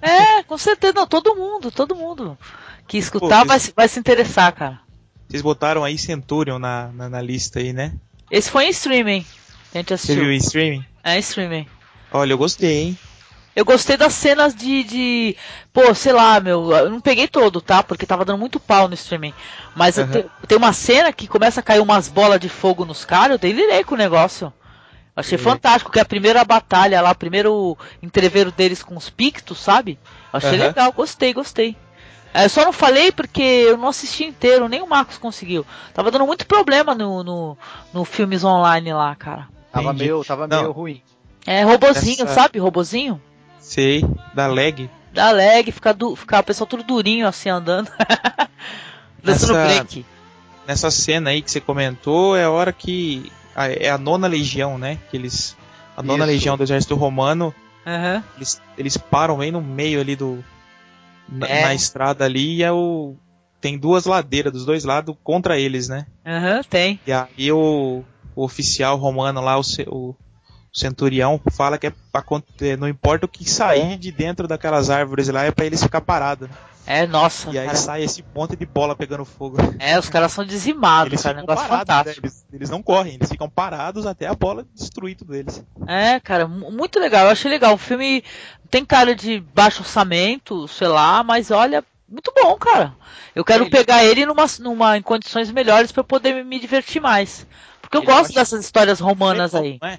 [0.00, 2.38] É, com certeza, não, todo mundo, todo mundo
[2.86, 4.80] que escutar Pô, vai, vai se interessar, cara.
[5.28, 7.92] Vocês botaram aí Centurion na, na, na, lista aí, né?
[8.30, 9.26] Esse foi em streaming.
[9.74, 10.14] A gente assistiu.
[10.14, 10.84] Você viu em streaming?
[11.02, 11.66] É, em streaming.
[12.12, 12.98] Olha, eu gostei, hein?
[13.58, 15.36] Eu gostei das cenas de, de.
[15.72, 16.70] Pô, sei lá, meu.
[16.70, 17.82] Eu não peguei todo, tá?
[17.82, 19.34] Porque tava dando muito pau no streaming.
[19.74, 20.06] Mas uhum.
[20.06, 23.32] te, tem uma cena que começa a cair umas bolas de fogo nos caras.
[23.32, 24.52] Eu delirei com o negócio.
[25.16, 29.58] Achei fantástico, que é a primeira batalha lá, o primeiro entreveiro deles com os Pictos,
[29.58, 29.98] sabe?
[30.32, 30.58] Achei uhum.
[30.58, 31.76] legal, gostei, gostei.
[32.32, 35.66] É, eu só não falei porque eu não assisti inteiro, nem o Marcos conseguiu.
[35.92, 37.58] Tava dando muito problema no, no,
[37.92, 39.48] no filmes online lá, cara.
[39.72, 41.02] Tava meio, tava meio ruim.
[41.44, 42.34] É, robozinho, Essa...
[42.34, 42.60] sabe?
[42.60, 43.20] Robozinho.
[43.60, 44.04] Sei,
[44.34, 44.88] da lag.
[45.12, 47.90] Da lag, fica, du, fica o pessoal tudo durinho assim andando.
[49.22, 50.04] Dançando break.
[50.66, 53.32] Nessa cena aí que você comentou, é a hora que.
[53.54, 54.98] A, é a nona legião, né?
[55.10, 55.56] Que eles.
[55.96, 56.32] A nona Isso.
[56.32, 57.54] legião do exército romano.
[57.86, 58.22] Uhum.
[58.36, 60.44] Eles, eles param bem no meio ali do.
[61.28, 61.62] Na, é.
[61.62, 63.16] na estrada ali e é o.
[63.60, 66.06] Tem duas ladeiras dos dois lados contra eles, né?
[66.24, 67.00] Aham, uhum, tem.
[67.04, 68.04] E aí o,
[68.36, 70.14] o oficial romano lá, o, o
[70.72, 72.22] centurião fala que é pra,
[72.60, 76.00] é, não importa o que sair de dentro daquelas árvores lá, é pra eles ficar
[76.00, 76.48] parados.
[76.48, 76.54] Né?
[76.90, 77.50] É, nossa.
[77.50, 77.76] E aí cara.
[77.76, 79.58] sai esse monte de bola pegando fogo.
[79.78, 81.40] É, os caras são dizimados, eles cara.
[81.40, 81.94] Negócio parados, né?
[81.94, 82.26] fantástico.
[82.26, 82.32] Né?
[82.32, 85.62] Eles, eles, não correm, eles ficam parados até a bola destruir tudo eles.
[85.86, 87.26] É, cara, muito legal.
[87.26, 87.74] Eu achei legal.
[87.74, 88.24] O filme
[88.70, 92.94] tem cara de baixo orçamento, sei lá, mas olha, muito bom, cara.
[93.34, 93.70] Eu quero ele...
[93.70, 97.46] pegar ele numa, numa, em condições melhores para poder me divertir mais.
[97.82, 99.78] Porque eu ele gosto dessas histórias romanas aí.
[99.80, 99.98] Não é?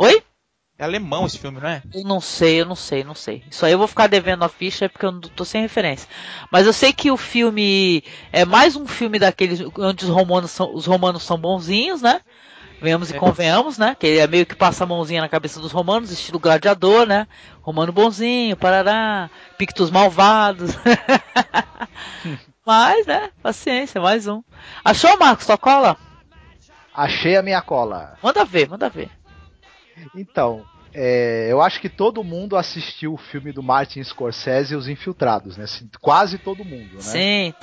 [0.00, 0.22] Oi?
[0.78, 1.82] É alemão esse filme, não é?
[1.92, 3.44] Eu não sei, eu não sei, não sei.
[3.50, 6.08] Isso aí eu vou ficar devendo a ficha porque eu tô sem referência.
[6.50, 10.74] Mas eu sei que o filme é mais um filme daqueles onde os romanos são,
[10.74, 12.22] os romanos são bonzinhos, né?
[12.80, 13.18] Venhamos e é.
[13.18, 13.94] convenhamos, né?
[13.94, 17.28] Que ele é meio que passa a mãozinha na cabeça dos romanos, estilo gladiador, né?
[17.60, 19.28] Romano bonzinho, parará,
[19.58, 20.70] pictos malvados.
[22.64, 23.28] Mas, né?
[23.42, 24.42] Paciência, mais um.
[24.82, 25.98] Achou, Marcos, tua cola?
[26.94, 28.16] Achei a minha cola.
[28.22, 29.10] Manda ver, manda ver.
[30.14, 35.56] Então, é, eu acho que todo mundo assistiu o filme do Martin Scorsese, Os Infiltrados,
[35.56, 35.64] né?
[36.00, 37.00] Quase todo mundo, né?
[37.00, 37.54] Sim.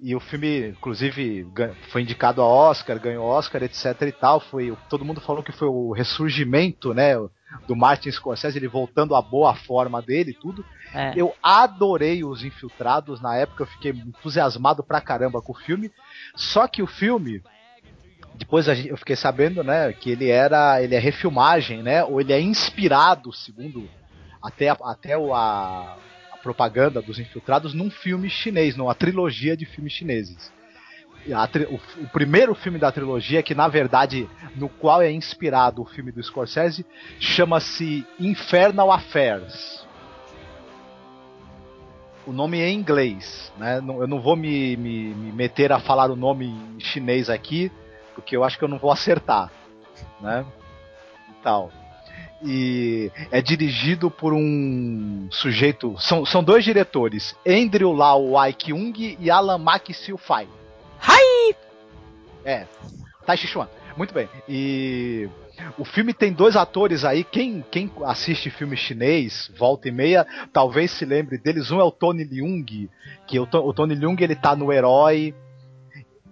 [0.00, 1.46] E o filme, inclusive,
[1.90, 4.40] foi indicado a Oscar, ganhou Oscar, etc e tal.
[4.40, 7.14] Foi, todo mundo falou que foi o ressurgimento, né?
[7.66, 10.64] Do Martin Scorsese, ele voltando à boa forma dele e tudo.
[10.92, 11.12] É.
[11.16, 15.90] Eu adorei Os Infiltrados na época, eu fiquei entusiasmado pra caramba com o filme.
[16.34, 17.42] Só que o filme,
[18.38, 22.40] depois eu fiquei sabendo, né, que ele era, ele é refilmagem, né, ou ele é
[22.40, 23.88] inspirado, segundo
[24.42, 25.96] até a, até a,
[26.32, 30.52] a propaganda dos infiltrados, num filme chinês, numa trilogia de filmes chineses.
[31.68, 36.12] O, o, primeiro filme da trilogia, que na verdade no qual é inspirado o filme
[36.12, 36.86] do Scorsese,
[37.18, 39.84] chama-se Infernal Affairs.
[42.24, 43.78] o nome é em inglês, né?
[43.78, 47.72] Eu não vou me, me, me meter a falar o nome em chinês aqui,
[48.16, 49.52] porque eu acho que eu não vou acertar,
[50.20, 50.44] né?
[51.28, 51.70] E tal.
[52.42, 55.94] E é dirigido por um sujeito.
[55.98, 60.48] São, são dois diretores: Andrew Lau Wai Kyung e Alan Mak Siu Fai.
[60.98, 61.54] Hai!
[62.44, 62.66] É,
[63.24, 63.68] Tai Chi Chuan.
[63.96, 64.28] Muito bem.
[64.48, 65.28] E
[65.78, 67.24] o filme tem dois atores aí.
[67.24, 71.70] Quem, quem assiste filme chinês, volta e meia, talvez se lembre deles.
[71.70, 72.88] Um é o Tony Leung,
[73.26, 75.34] que o, o Tony Leung ele tá no Herói.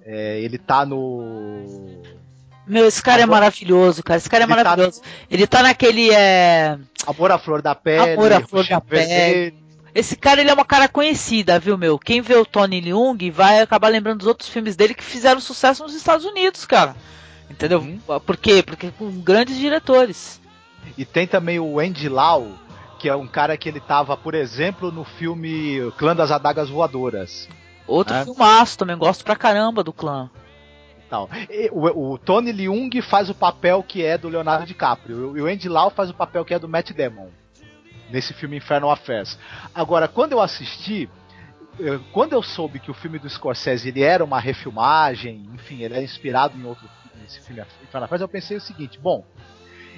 [0.05, 2.02] É, ele tá no.
[2.66, 4.16] Meu, esse cara é maravilhoso, cara.
[4.18, 5.02] Esse cara é Ele tá- maravilhoso.
[5.30, 6.11] Ele tá naquele.
[6.12, 6.78] É...
[7.07, 8.12] Amor à Flor da Pele.
[8.14, 9.55] Amor à Flor da Pele.
[9.94, 11.98] Esse cara, ele é uma cara conhecida, viu, meu?
[11.98, 15.84] Quem vê o Tony Leung vai acabar lembrando dos outros filmes dele que fizeram sucesso
[15.84, 16.96] nos Estados Unidos, cara.
[17.48, 17.78] Entendeu?
[17.78, 18.00] Uhum.
[18.26, 18.62] Por quê?
[18.62, 20.40] Porque com grandes diretores.
[20.98, 22.48] E tem também o Andy Lau,
[22.98, 27.48] que é um cara que ele tava, por exemplo, no filme Clã das Adagas Voadoras.
[27.87, 28.24] Outro É.
[28.24, 30.30] filmaço, também gosto pra caramba do clã.
[31.49, 35.47] E o, o Tony Leung faz o papel que é do Leonardo DiCaprio e o
[35.47, 37.28] Andy Lau faz o papel que é do Matt Damon
[38.11, 39.39] nesse filme Infernal Affairs.
[39.74, 41.09] Agora, quando eu assisti,
[41.78, 45.95] eu- quando eu soube que o filme do Scorsese ele era uma refilmagem, enfim, ele
[45.95, 46.89] é inspirado em outro
[47.20, 49.24] nesse filme Infernal Affairs, eu pensei o seguinte: bom,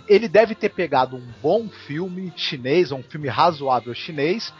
[0.09, 4.52] ele deve ter pegado um bom filme chinês, um filme razoável chinês,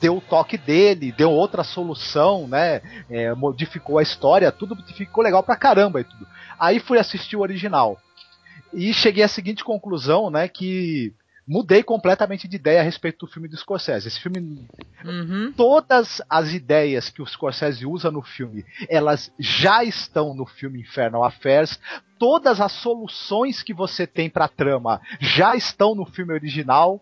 [0.00, 2.80] deu o toque dele, deu outra solução, né?
[3.10, 6.26] É, modificou a história, tudo ficou legal pra caramba e tudo.
[6.58, 8.00] Aí fui assistir o original.
[8.72, 10.48] E cheguei à seguinte conclusão, né?
[10.48, 11.12] Que
[11.46, 14.08] mudei completamente de ideia a respeito do filme do Scorsese.
[14.08, 14.66] Esse filme
[15.04, 15.52] Uhum.
[15.56, 21.24] todas as ideias que o Scorsese usa no filme, elas já estão no filme Infernal
[21.24, 21.78] Affairs.
[22.18, 27.00] Todas as soluções que você tem pra trama já estão no filme original.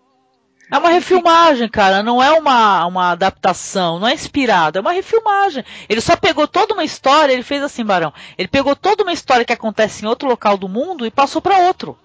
[0.71, 5.63] É uma refilmagem, cara, não é uma, uma adaptação, não é inspirado, é uma refilmagem.
[5.89, 8.13] Ele só pegou toda uma história, ele fez assim, Barão.
[8.39, 11.59] Ele pegou toda uma história que acontece em outro local do mundo e passou pra
[11.59, 11.99] outro.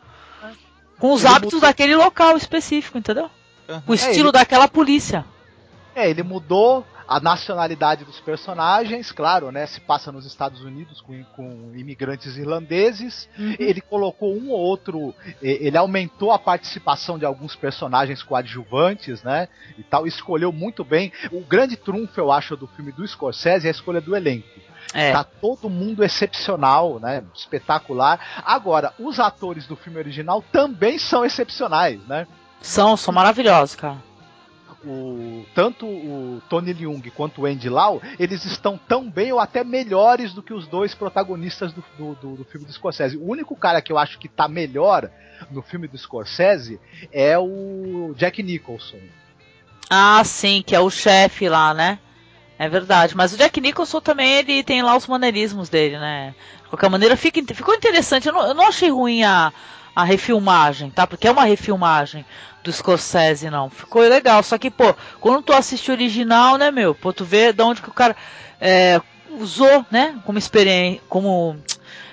[0.99, 3.29] Com os Ele hábitos mudou- daquele local específico, entendeu?
[3.69, 3.83] Aham.
[3.87, 5.25] O estilo ele- daquela polícia.
[5.95, 9.65] É, ele mudou a nacionalidade dos personagens, claro, né?
[9.65, 13.29] Se passa nos Estados Unidos com, com imigrantes irlandeses.
[13.57, 15.15] Ele colocou um ou outro.
[15.41, 19.47] Ele aumentou a participação de alguns personagens coadjuvantes, né?
[19.77, 20.05] E tal.
[20.05, 21.11] Escolheu muito bem.
[21.31, 24.47] O grande trunfo, eu acho, do filme do Scorsese é a escolha do elenco.
[24.93, 25.11] É.
[25.11, 27.23] Tá todo mundo excepcional, né?
[27.35, 28.19] Espetacular.
[28.45, 32.25] Agora, os atores do filme original também são excepcionais, né?
[32.61, 33.97] São, são maravilhosos, cara.
[34.85, 39.63] o, tanto o Tony Leung quanto o Andy Lau, eles estão tão bem ou até
[39.63, 43.17] melhores do que os dois protagonistas do, do, do- do filme do Scorsese.
[43.17, 45.09] O único cara que eu acho que tá melhor
[45.51, 46.79] no filme do Scorsese
[47.11, 48.99] é o Jack Nicholson.
[49.89, 51.99] Ah, sim, que é o chefe lá, né?
[52.59, 53.15] É verdade.
[53.15, 56.33] Mas o Jack Nicholson também, ele tem lá os maneirismos dele, né?
[56.63, 58.27] De qualquer maneira, fica, ficou interessante.
[58.27, 59.53] Eu não, eu não achei ruim a,
[59.95, 61.05] a refilmagem, tá?
[61.05, 62.25] Porque é uma refilmagem
[62.63, 63.69] do Scorsese, não.
[63.69, 64.41] Ficou legal.
[64.41, 66.95] Só que, pô, quando tu assiste o original, né, meu?
[66.95, 68.15] Pô, tu vê de onde que o cara
[68.59, 68.99] é,
[69.39, 70.15] usou, né?
[70.25, 71.57] Como experiência, como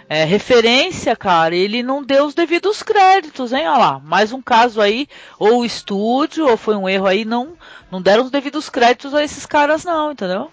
[0.09, 3.67] é, referência, cara, ele não deu os devidos créditos, hein?
[3.69, 7.55] Olha lá, mais um caso aí, ou o estúdio, ou foi um erro aí, não,
[7.91, 10.51] não deram os devidos créditos a esses caras, não, entendeu?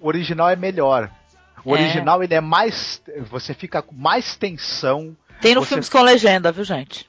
[0.00, 1.10] O original é melhor.
[1.64, 1.80] O É.
[1.80, 3.00] original ele é mais.
[3.30, 5.16] Você fica com mais tensão.
[5.40, 7.06] Tem no Você- filmes com legenda, viu, gente?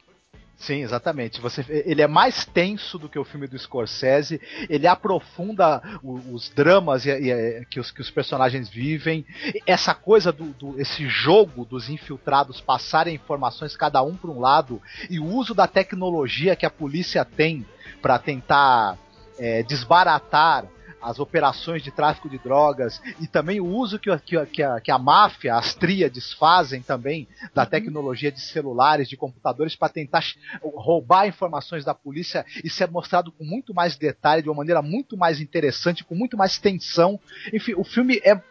[0.66, 1.40] Sim, exatamente.
[1.42, 4.42] Você, ele é mais tenso do que o filme do Scorsese.
[4.68, 9.24] Ele aprofunda o- os dramas e, e- que, os, que os personagens vivem.
[9.68, 14.82] Essa coisa do, do- esse jogo dos infiltrados passarem informações cada um para um lado
[15.08, 17.64] e o uso da tecnologia que a polícia tem
[18.02, 18.98] para tentar
[19.38, 20.66] é, desbaratar
[21.06, 24.82] as operações de tráfico de drogas e também o uso que, a- que, que, a,
[24.82, 30.24] que a máfia, as tríades fazem também da tecnologia de celulares, de computadores para tentar
[30.62, 32.44] roubar informações da polícia.
[32.64, 36.36] Isso é mostrado com muito mais detalhe, de uma maneira muito mais interessante, com muito
[36.36, 37.20] mais tensão.
[37.54, 38.42] Enfim, o filme é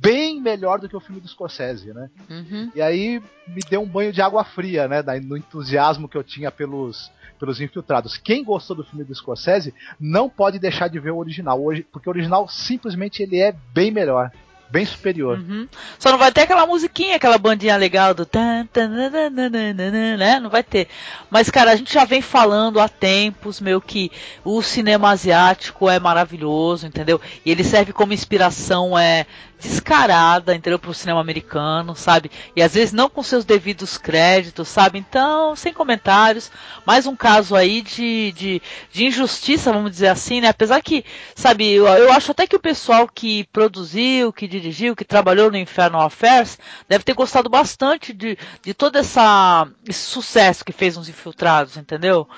[0.00, 2.10] bem melhor do que o filme do Scorsese, né?
[2.28, 2.70] Uhum.
[2.74, 5.02] E aí me deu um banho de água fria, né?
[5.22, 7.10] No entusiasmo que eu tinha pelos,
[7.42, 8.16] pelos infiltrados.
[8.16, 12.08] Quem gostou do filme do Scorsese não pode deixar de ver o original, hoje, porque
[12.08, 14.30] o original simplesmente ele é bem melhor.
[14.72, 15.38] Bem superior.
[15.38, 15.68] Uhum.
[15.98, 20.40] Só não vai ter aquela musiquinha, aquela bandinha legal do tan, tan, né?
[20.40, 20.88] Não vai ter.
[21.30, 24.10] Mas, cara, a gente já vem falando há tempos, meu, que
[24.42, 27.20] o cinema asiático é maravilhoso, entendeu?
[27.44, 29.26] E ele serve como inspiração, é
[29.62, 30.78] descarada, entendeu?
[30.78, 32.30] Pro cinema americano, sabe?
[32.56, 34.98] E às vezes não com seus devidos créditos, sabe?
[34.98, 36.50] Então, sem comentários.
[36.84, 40.48] Mais um caso aí de, de, de injustiça, vamos dizer assim, né?
[40.48, 41.04] Apesar que,
[41.34, 45.56] sabe, eu, eu acho até que o pessoal que produziu, que dirigiu, que trabalhou no
[45.56, 46.58] Inferno Affairs,
[46.88, 52.28] deve ter gostado bastante de, de todo essa, esse sucesso que fez uns infiltrados, entendeu?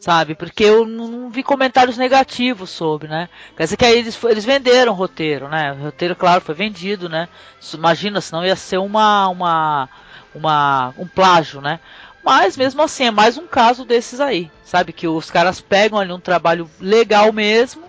[0.00, 0.34] sabe?
[0.34, 3.26] Porque eu não vi comentários negativos sobre, né?
[3.56, 5.72] Quer dizer que aí eles, eles venderam o roteiro, né?
[5.72, 7.26] O roteiro, claro, foi vendido, né?
[7.72, 9.88] Imagina, senão ia ser uma, uma,
[10.34, 11.80] uma, um plágio, né?
[12.22, 14.92] Mas mesmo assim, é mais um caso desses aí, sabe?
[14.92, 17.84] Que os caras pegam ali um trabalho legal mesmo,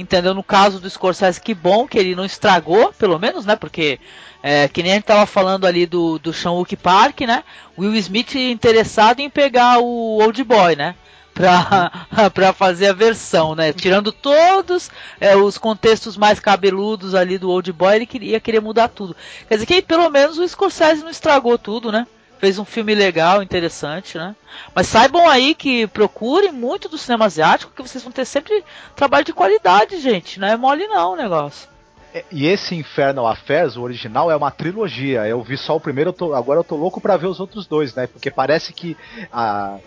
[0.00, 0.34] entendeu?
[0.34, 3.56] No caso do Scorsese, que bom que ele não estragou, pelo menos, né?
[3.56, 4.00] Porque,
[4.42, 7.44] é, que nem a gente tava falando ali do, do Sean Park, né?
[7.78, 10.94] Will Smith interessado em pegar o Old Boy, né?
[11.32, 13.72] para fazer a versão, né?
[13.72, 14.90] Tirando todos
[15.20, 19.16] é, os contextos mais cabeludos ali do Old Boy, ele queria querer mudar tudo.
[19.48, 22.06] Quer dizer que pelo menos o Scorsese não estragou tudo, né?
[22.40, 24.34] Fez um filme legal, interessante, né?
[24.74, 28.64] Mas saibam aí que procurem muito do cinema asiático, que vocês vão ter sempre
[28.96, 30.40] trabalho de qualidade, gente.
[30.40, 31.68] Não é mole não o negócio.
[32.14, 35.26] É, e esse Infernal Affairs, o original, é uma trilogia.
[35.26, 37.66] Eu vi só o primeiro, eu tô, agora eu tô louco para ver os outros
[37.66, 38.06] dois, né?
[38.06, 38.96] Porque parece que
[39.30, 39.78] a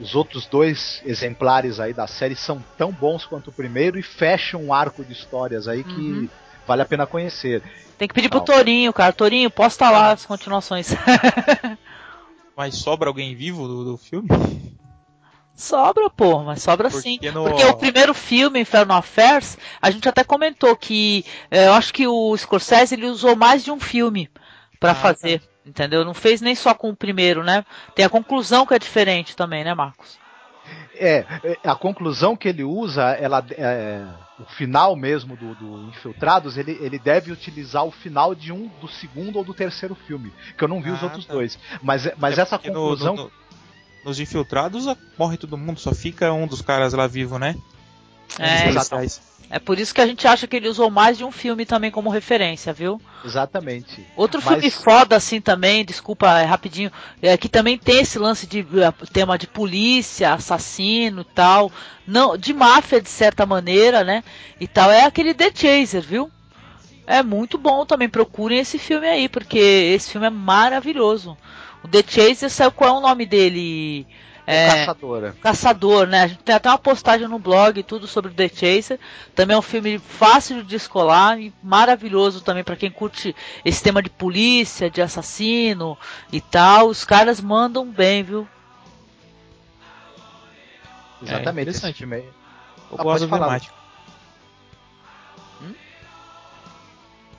[0.00, 4.60] os outros dois exemplares aí da série são tão bons quanto o primeiro e fecham
[4.64, 6.28] um arco de histórias aí que uhum.
[6.66, 7.62] vale a pena conhecer.
[7.98, 9.12] Tem que pedir pro Torinho, cara.
[9.12, 10.90] Torinho, posta lá as continuações.
[12.56, 14.28] mas sobra alguém vivo do, do filme?
[15.54, 17.18] Sobra, pô, mas sobra Porque sim.
[17.32, 17.44] No...
[17.44, 22.06] Porque o primeiro filme, Inferno Affairs, a gente até comentou que eh, eu acho que
[22.06, 24.28] o Scorsese ele usou mais de um filme
[24.80, 25.40] para ah, fazer.
[25.40, 25.46] Tá.
[25.64, 26.04] Entendeu?
[26.04, 27.64] Não fez nem só com o primeiro, né?
[27.94, 30.18] Tem a conclusão que é diferente também, né, Marcos?
[30.94, 31.24] É,
[31.62, 34.04] é a conclusão que ele usa, ela, é,
[34.38, 38.88] o final mesmo do, do, Infiltrados, ele, ele deve utilizar o final de um do
[38.88, 41.32] segundo ou do terceiro filme, que eu não vi ah, os outros tá.
[41.32, 41.58] dois.
[41.82, 43.16] Mas, mas é essa conclusão.
[43.16, 43.32] No, no,
[44.04, 44.86] nos Infiltrados
[45.18, 47.56] morre todo mundo, só fica um dos caras lá vivo, né?
[48.38, 48.70] É,
[49.52, 51.90] é por isso que a gente acha que ele usou mais de um filme também
[51.90, 52.98] como referência, viu?
[53.22, 54.02] Exatamente.
[54.16, 54.54] Outro Mas...
[54.54, 56.90] filme foda assim também, desculpa, é rapidinho,
[57.20, 61.70] é que também tem esse lance de é, tema de polícia, assassino, tal,
[62.06, 64.24] não, de máfia de certa maneira, né?
[64.58, 66.30] E tal, é aquele The Chaser, viu?
[67.06, 71.36] É muito bom também, procurem esse filme aí, porque esse filme é maravilhoso.
[71.84, 74.06] O The Chaser, sabe qual é o nome dele?
[74.46, 75.36] É, Caçadora.
[75.40, 76.22] Caçador, né?
[76.22, 78.98] A gente tem até uma postagem no blog tudo sobre The Chaser.
[79.34, 84.02] Também é um filme fácil de descolar e maravilhoso também para quem curte esse tema
[84.02, 85.96] de polícia, de assassino
[86.32, 86.88] e tal.
[86.88, 88.48] Os caras mandam bem, viu?
[91.22, 91.86] Exatamente.
[91.86, 92.28] É filme aí.
[92.90, 93.34] Eu ah, gosto do.
[95.62, 95.74] Hum?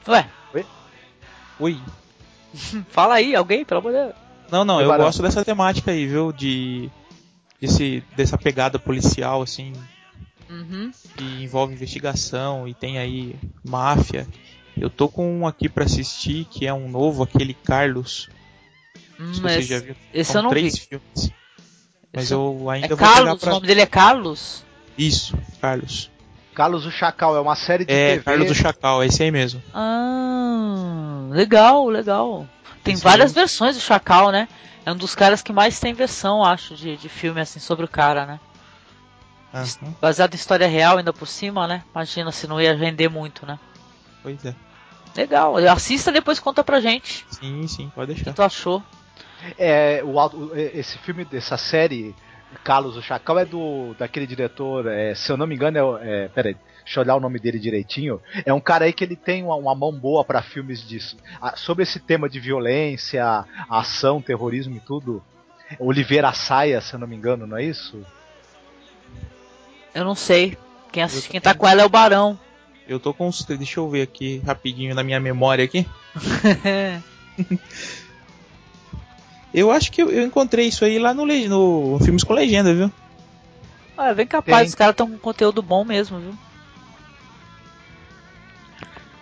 [0.07, 0.29] Ué?
[0.53, 0.65] Oi?
[1.59, 1.81] Oi.
[2.89, 4.22] Fala aí, alguém, pelo amor de Deus.
[4.53, 6.31] Não, não, eu gosto dessa temática aí, viu?
[6.31, 6.87] De.
[7.59, 9.73] Desse, dessa pegada policial, assim.
[10.47, 10.91] Uhum.
[11.17, 13.35] Que envolve investigação e tem aí
[13.67, 14.27] máfia.
[14.77, 18.29] Eu tô com um aqui para assistir que é um novo, aquele Carlos.
[19.19, 19.95] Hum, se você já viu.
[20.13, 20.85] Esse São eu não três vi.
[20.85, 21.31] filmes.
[22.13, 23.49] Mas esse eu ainda é vou Carlos, pra...
[23.49, 24.63] o nome dele é Carlos?
[24.95, 26.11] Isso, Carlos.
[26.53, 28.19] Carlos o Chacal, é uma série de é, TV.
[28.19, 29.61] É, Carlos o Chacal, é esse aí mesmo.
[29.73, 32.47] Ah, legal, legal.
[32.83, 33.03] Tem Sim.
[33.03, 34.47] várias versões do Chacal, né?
[34.85, 37.87] É um dos caras que mais tem versão, acho, de, de filme assim sobre o
[37.87, 38.39] cara, né?
[39.53, 39.93] Uhum.
[40.01, 41.83] Baseado em história real ainda por cima, né?
[41.93, 43.59] Imagina se não ia vender muito, né?
[44.21, 44.55] Pois é.
[45.15, 47.25] Legal, assista depois conta pra gente.
[47.29, 48.31] Sim, sim, pode deixar.
[48.31, 48.83] O que tu achou?
[49.57, 52.15] É, o, esse filme, dessa série,
[52.63, 56.27] Carlos o Chacal, é do daquele diretor, é, se eu não me engano, é, é
[56.27, 59.43] peraí, deixa eu olhar o nome dele direitinho, é um cara aí que ele tem
[59.43, 61.17] uma, uma mão boa para filmes disso.
[61.55, 65.23] Sobre esse tema de violência, ação, terrorismo e tudo.
[65.79, 68.05] Oliveira Saia, se eu não me engano, não é isso?
[69.93, 70.57] Eu não sei.
[70.91, 72.39] Quem, assiste, quem tá com ela é o Barão.
[72.87, 73.29] Eu tô com.
[73.57, 75.87] Deixa eu ver aqui rapidinho na minha memória aqui.
[79.53, 82.91] eu acho que eu, eu, encontrei isso aí lá no, no Filmes com Legenda, viu?
[83.95, 84.67] Ah, é bem capaz, Tem.
[84.69, 86.33] os caras estão com conteúdo bom mesmo, viu?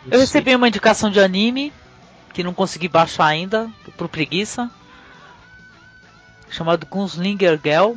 [0.09, 1.71] Eu recebi uma indicação de anime
[2.33, 4.71] que não consegui baixar ainda, por preguiça.
[6.49, 7.93] Chamado Gunslinger Girl.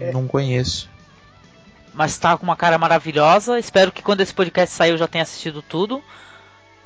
[0.00, 0.12] É.
[0.12, 0.88] Não conheço.
[1.92, 3.58] mas tá com uma cara maravilhosa.
[3.58, 6.02] Espero que quando esse podcast sair eu já tenha assistido tudo,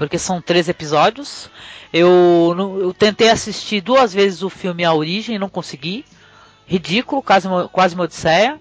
[0.03, 1.49] porque são três episódios.
[1.93, 6.05] Eu, eu tentei assistir duas vezes o filme A Origem e não consegui.
[6.67, 8.61] Ridículo, quase, quase uma odisseia.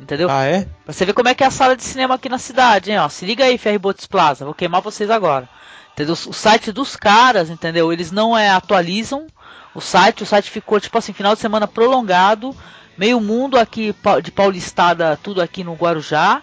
[0.00, 0.28] Entendeu?
[0.28, 0.66] Ah, é?
[0.84, 2.98] Pra você ver como é que é a sala de cinema aqui na cidade, hein?
[2.98, 4.44] Ó, se liga aí, Ferribotes Plaza.
[4.44, 5.48] Vou queimar vocês agora.
[5.92, 6.14] Entendeu?
[6.14, 7.92] O site dos caras, entendeu?
[7.92, 9.28] Eles não é, atualizam
[9.72, 10.24] o site.
[10.24, 12.56] O site ficou, tipo assim, final de semana prolongado.
[12.98, 16.40] Meio mundo aqui de Paulistada, tudo aqui no Guarujá.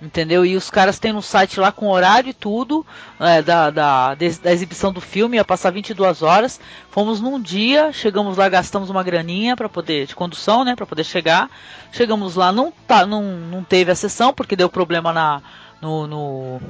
[0.00, 0.44] Entendeu?
[0.44, 2.84] E os caras têm no site lá com horário e tudo
[3.18, 6.60] é, da, da, da, exibição do filme, ia passar 22 horas.
[6.90, 11.02] Fomos num dia, chegamos lá, gastamos uma graninha para poder de condução, né, para poder
[11.02, 11.48] chegar.
[11.92, 15.40] Chegamos lá, não tá, não, não teve a sessão porque deu problema na
[15.80, 16.60] no, no,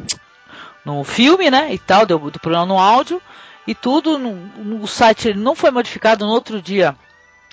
[0.85, 3.21] no filme, né, e tal, deu, deu problema no áudio
[3.67, 4.19] e tudo.
[4.19, 6.97] No, no site não foi modificado no outro dia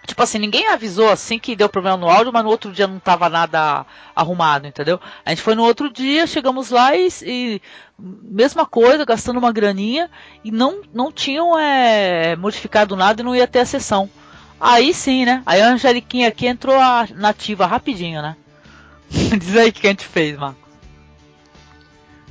[0.05, 2.99] Tipo assim, ninguém avisou assim que deu problema no áudio, mas no outro dia não
[2.99, 4.99] tava nada arrumado, entendeu?
[5.25, 7.61] A gente foi no outro dia, chegamos lá e, e
[7.97, 10.09] mesma coisa, gastando uma graninha
[10.43, 14.09] e não, não tinham é, modificado nada e não ia ter a sessão.
[14.59, 15.41] Aí sim, né?
[15.45, 18.35] Aí a Angeliquinha aqui entrou a nativa rapidinho, né?
[19.09, 20.57] Diz aí o que a gente fez, mano.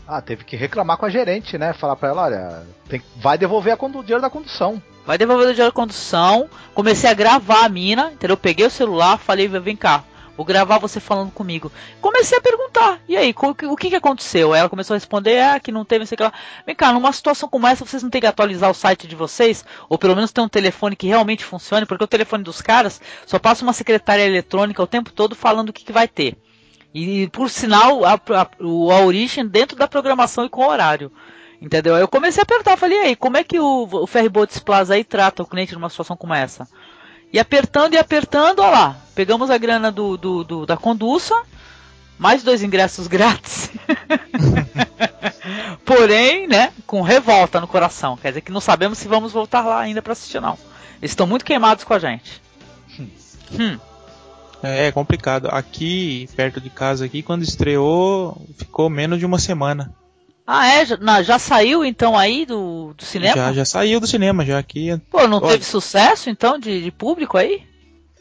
[0.07, 1.73] Ah, teve que reclamar com a gerente, né?
[1.73, 4.83] Falar pra ela, olha, tem, vai devolver a o dinheiro da condução.
[5.05, 6.48] Vai devolver o dinheiro da condução.
[6.74, 8.36] Comecei a gravar a mina, entendeu?
[8.36, 10.05] Peguei o celular, falei, vem cá,
[10.36, 11.72] vou gravar você falando comigo.
[12.00, 14.55] Comecei a perguntar, e aí, o que, que aconteceu?
[14.55, 16.32] Ela começou a responder, é, que não teve, sei o que lá.
[16.64, 19.64] Vem cá, numa situação como essa, vocês não têm que atualizar o site de vocês?
[19.88, 23.38] Ou pelo menos ter um telefone que realmente funcione, porque o telefone dos caras só
[23.38, 26.36] passa uma secretária eletrônica o tempo todo falando o que, que vai ter.
[26.94, 31.11] E por sinal, a, a, a origem dentro da programação e com horário.
[31.63, 31.95] Entendeu?
[31.95, 34.09] Aí eu comecei a apertar, falei, aí, como é que o, o
[34.65, 36.67] Plaza aí trata o cliente numa situação como essa?
[37.33, 41.41] E apertando e apertando, ó lá, pegamos a grana do, do, do da conduça,
[42.19, 43.71] mais dois ingressos grátis.
[45.87, 48.17] Porém, né, com revolta no coração.
[48.17, 50.59] Quer dizer que não sabemos se vamos voltar lá ainda para assistir, não.
[51.01, 52.43] Eles estão muito queimados com a gente.
[53.53, 53.79] Hum.
[54.65, 55.47] É, é complicado.
[55.47, 59.95] Aqui, perto de casa, aqui, quando estreou, ficou menos de uma semana.
[60.47, 60.84] Ah, é?
[60.84, 63.34] Já, não, já saiu então aí do, do cinema?
[63.34, 65.01] Já, já saiu do cinema, já aqui.
[65.11, 67.62] Pô, não Olha, teve sucesso então de, de, público aí?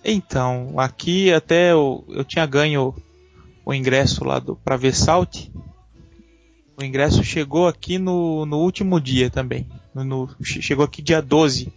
[0.04, 2.96] Então, aqui até eu, eu tinha ganho
[3.66, 5.50] o ingresso lá do, pra ver Salt.
[6.78, 9.68] O ingresso chegou aqui no, no último dia também.
[9.94, 11.72] No, no, chegou aqui dia 12.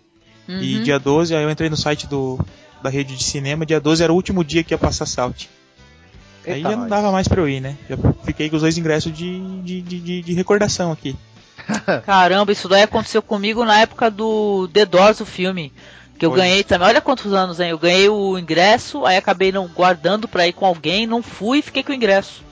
[0.48, 0.60] Uhum.
[0.60, 2.38] E dia 12, aí eu entrei no site do,
[2.82, 5.46] da rede de cinema, dia 12 era o último dia que ia passar Salt.
[6.44, 7.76] Eita Aí já não dava mais pra eu ir, né?
[7.88, 11.16] Já fiquei com os dois ingressos de, de, de, de recordação aqui.
[12.04, 15.72] Caramba, isso daí aconteceu comigo na época do The Doors, o filme.
[16.18, 16.40] Que eu Foi.
[16.40, 16.88] ganhei também.
[16.88, 17.70] Olha quantos anos, hein?
[17.70, 21.62] Eu ganhei o ingresso, aí acabei não guardando pra ir com alguém, não fui e
[21.62, 22.44] fiquei com o ingresso.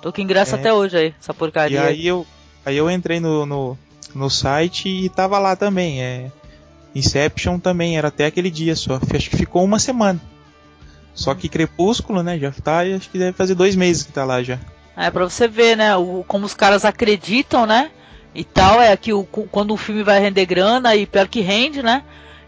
[0.00, 0.58] Tô com o ingresso é.
[0.58, 1.78] até hoje aí, essa porcaria.
[1.78, 2.26] E aí eu,
[2.66, 3.78] aí eu entrei no, no,
[4.14, 6.02] no site e tava lá também.
[6.02, 6.30] É,
[6.94, 9.00] Inception também, era até aquele dia só.
[9.14, 10.20] Acho que ficou uma semana.
[11.14, 14.42] Só que Crepúsculo, né, já tá, acho que deve fazer dois meses que tá lá
[14.42, 14.58] já.
[14.96, 17.90] É, pra você ver, né, o, como os caras acreditam, né,
[18.34, 21.82] e tal, é que o, quando o filme vai render grana e pior que rende,
[21.82, 22.02] né,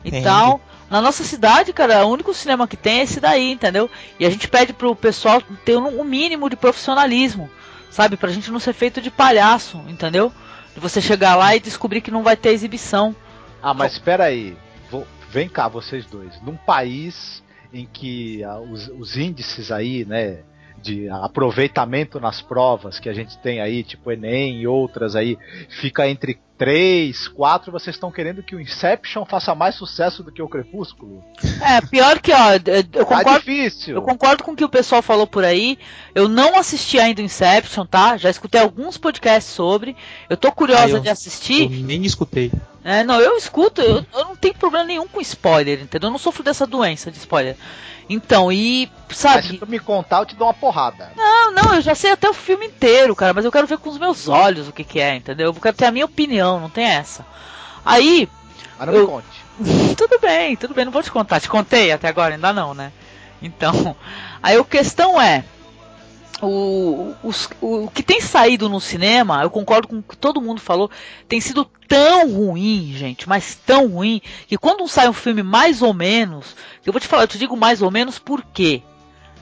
[0.04, 0.24] e rende.
[0.24, 0.60] tal.
[0.90, 3.90] Na nossa cidade, cara, o único cinema que tem é esse daí, entendeu?
[4.18, 7.50] E a gente pede pro pessoal ter um, um mínimo de profissionalismo,
[7.90, 8.16] sabe?
[8.16, 10.32] Pra gente não ser feito de palhaço, entendeu?
[10.74, 13.16] De você chegar lá e descobrir que não vai ter exibição.
[13.62, 14.56] Ah, mas espera aí.
[14.90, 15.06] Vou...
[15.30, 16.40] Vem cá, vocês dois.
[16.42, 17.42] Num país
[17.74, 20.38] em que ah, os, os índices aí, né,
[20.80, 25.38] de aproveitamento nas provas que a gente tem aí, tipo Enem e outras aí,
[25.80, 30.42] fica entre 3, 4, vocês estão querendo que o Inception faça mais sucesso do que
[30.42, 31.24] o Crepúsculo?
[31.60, 33.94] É, pior que, ó, eu tá concordo, tá difícil.
[33.96, 35.78] eu concordo com o que o pessoal falou por aí,
[36.14, 38.16] eu não assisti ainda o Inception, tá?
[38.16, 39.96] Já escutei alguns podcasts sobre,
[40.28, 41.62] eu tô curiosa ah, eu, de assistir.
[41.64, 42.52] Eu nem escutei.
[42.84, 46.08] É, não, eu escuto, eu, eu não tenho problema nenhum com spoiler, entendeu?
[46.08, 47.56] Eu não sofro dessa doença de spoiler.
[48.10, 48.90] Então, e.
[49.08, 49.36] Sabe?
[49.36, 51.10] Mas se tu me contar, eu te dou uma porrada.
[51.16, 53.88] Não, não, eu já sei até o filme inteiro, cara, mas eu quero ver com
[53.88, 55.46] os meus olhos o que, que é, entendeu?
[55.46, 57.24] Eu quero ter a minha opinião, não tem essa.
[57.82, 58.28] Aí.
[58.78, 59.00] Mas não eu...
[59.00, 59.44] me conte.
[59.96, 61.40] tudo bem, tudo bem, não vou te contar.
[61.40, 62.92] Te contei até agora, ainda não, né?
[63.40, 63.96] Então.
[64.42, 65.42] Aí a questão é
[66.42, 70.60] o, os, o, que tem saído no cinema, eu concordo com o que todo mundo
[70.60, 70.90] falou,
[71.28, 75.94] tem sido tão ruim, gente, mas tão ruim, que quando sai um filme mais ou
[75.94, 78.82] menos, eu vou te falar, eu te digo mais ou menos por quê?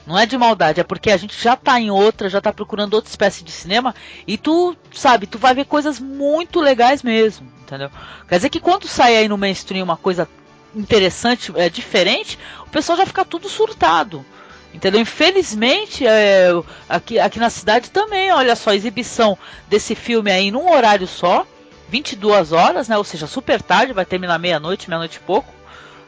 [0.05, 2.93] Não é de maldade, é porque a gente já tá em outra, já tá procurando
[2.93, 3.95] outra espécie de cinema
[4.27, 7.89] e tu, sabe, tu vai ver coisas muito legais mesmo, entendeu?
[8.27, 10.27] Quer dizer que quando sai aí no mainstream uma coisa
[10.75, 14.25] interessante, é diferente, o pessoal já fica tudo surtado.
[14.73, 14.99] Entendeu?
[14.99, 16.49] Infelizmente, é,
[16.89, 19.37] aqui, aqui na cidade também, olha só, exibição
[19.69, 21.45] desse filme aí num horário só,
[21.89, 22.97] 22 horas, né?
[22.97, 25.53] Ou seja, super tarde, vai terminar meia-noite, meia-noite e pouco.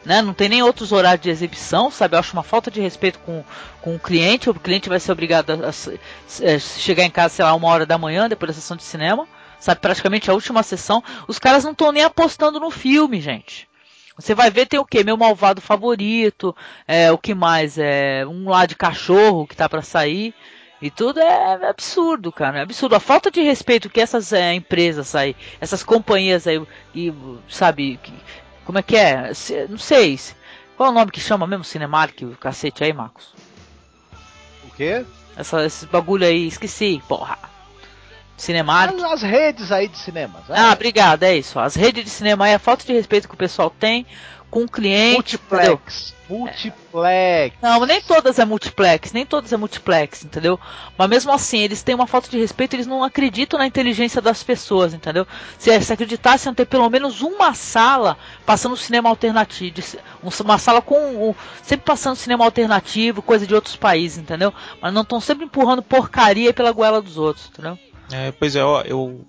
[0.03, 0.22] Né?
[0.22, 2.16] Não tem nem outros horários de exibição, sabe?
[2.16, 3.43] Eu acho uma falta de respeito com,
[3.82, 4.49] com o cliente.
[4.49, 7.68] O cliente vai ser obrigado a, a, a é, chegar em casa, sei lá, uma
[7.68, 9.28] hora da manhã, depois da sessão de cinema,
[9.59, 9.80] sabe?
[9.80, 11.03] Praticamente a última sessão.
[11.28, 13.68] Os caras não estão nem apostando no filme, gente.
[14.18, 15.03] Você vai ver, tem o que?
[15.03, 16.55] Meu malvado favorito,
[16.88, 17.78] é, o que mais?
[17.78, 20.34] É, um lá de cachorro que tá para sair.
[20.82, 22.59] E tudo é, é, absurdo, cara.
[22.59, 22.95] É absurdo.
[22.95, 26.61] A falta de respeito que essas é, empresas aí, essas companhias aí,
[26.93, 27.13] e,
[27.49, 28.13] sabe, que,
[28.63, 29.32] como é que é?
[29.70, 30.18] Não sei.
[30.78, 33.34] Qual é o nome que chama mesmo Cinemark, o cacete aí, Marcos?
[34.63, 35.05] O quê?
[35.36, 37.55] Essa, esse bagulho aí, esqueci, porra.
[38.38, 38.96] Cinemark.
[38.96, 40.50] As, as redes aí de cinemas.
[40.50, 40.58] É.
[40.58, 41.60] Ah, obrigado, é isso.
[41.60, 44.06] As redes de cinema aí, a falta de respeito que o pessoal tem
[44.56, 45.14] com o cliente.
[45.14, 46.16] Multiplex.
[46.30, 46.40] Entendeu?
[46.40, 47.56] Multiplex.
[47.62, 50.60] Não, nem todas é multiplex, nem todas é multiplex, entendeu?
[50.98, 54.42] Mas mesmo assim, eles têm uma falta de respeito, eles não acreditam na inteligência das
[54.42, 55.28] pessoas, entendeu?
[55.60, 59.82] Se, se acreditassem ter pelo menos uma sala passando cinema alternativo,
[60.44, 64.54] uma sala com sempre passando cinema alternativo, coisa de outros países, entendeu?
[64.82, 67.78] Mas não estão sempre empurrando porcaria pela goela dos outros, entendeu?
[68.12, 69.26] É, pois é, ó, eu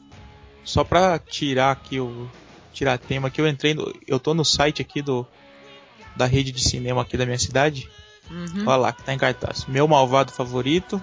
[0.65, 2.29] só pra tirar aqui o
[2.73, 5.27] tirar tema que eu entrei no, eu tô no site aqui do
[6.15, 7.89] da rede de cinema aqui da minha cidade.
[8.31, 8.65] Uhum.
[8.67, 9.67] Olha lá, que tá em cartaz.
[9.67, 11.01] Meu malvado favorito,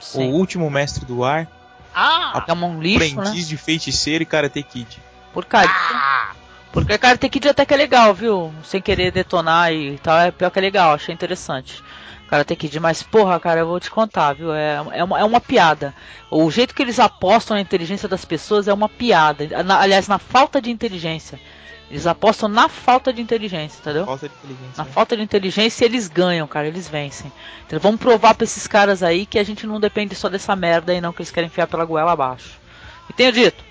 [0.00, 0.30] Sim.
[0.30, 1.48] O último mestre do ar.
[1.94, 3.48] Ah, é um lixo, Aprendiz né?
[3.48, 4.98] de feiticeiro e Karate Kid.
[5.32, 5.70] Porcaria.
[5.70, 6.32] Ah.
[6.72, 8.52] Porque Karate Kid até que é legal, viu?
[8.62, 11.82] Sem querer detonar e tal, é pior que é legal, achei interessante.
[12.28, 14.52] Karate Kid, mas porra, cara, eu vou te contar, viu?
[14.52, 15.94] É, é, uma, é uma piada.
[16.30, 19.62] O jeito que eles apostam na inteligência das pessoas é uma piada.
[19.62, 21.38] Na, aliás, na falta de inteligência.
[21.88, 24.04] Eles apostam na falta de inteligência, entendeu?
[24.04, 24.74] Falta de inteligência.
[24.76, 24.90] Na né?
[24.92, 27.30] falta de inteligência eles ganham, cara, eles vencem.
[27.64, 30.90] Então vamos provar pra esses caras aí que a gente não depende só dessa merda
[30.92, 32.58] aí não, que eles querem enfiar pela goela abaixo.
[33.08, 33.64] E tenho dito.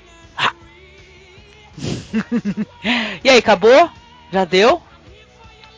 [3.22, 3.90] e aí, acabou?
[4.32, 4.82] Já deu?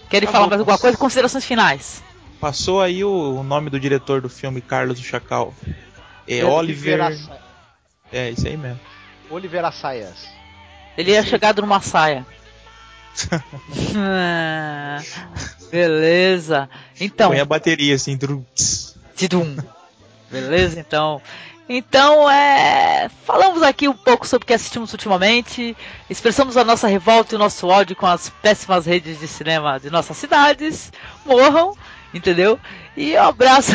[0.10, 0.96] Querem falar mais alguma coisa?
[0.96, 2.04] Considerações finais.
[2.40, 5.54] Passou aí o, o, nome do diretor do filme Carlos o Chacal.
[6.28, 7.02] É Oliver.
[7.02, 7.38] Oliver
[8.12, 8.80] é, isso aí mesmo.
[9.30, 10.28] Oliver Assayas.
[10.98, 12.26] Ele ia chegar numa saia.
[13.98, 15.00] ah,
[15.72, 16.70] beleza.
[17.00, 17.30] Então.
[17.30, 18.18] Põe a bateria assim.
[19.16, 19.58] Tidum.
[20.32, 21.22] Beleza, então.
[21.70, 23.10] Então, é.
[23.26, 25.76] Falamos aqui um pouco sobre o que assistimos ultimamente,
[26.10, 29.90] expressamos a nossa revolta e o nosso ódio com as péssimas redes de cinema de
[29.90, 30.92] nossas cidades.
[31.26, 31.76] Morram,
[32.14, 32.60] entendeu?
[32.96, 33.72] E um abraço,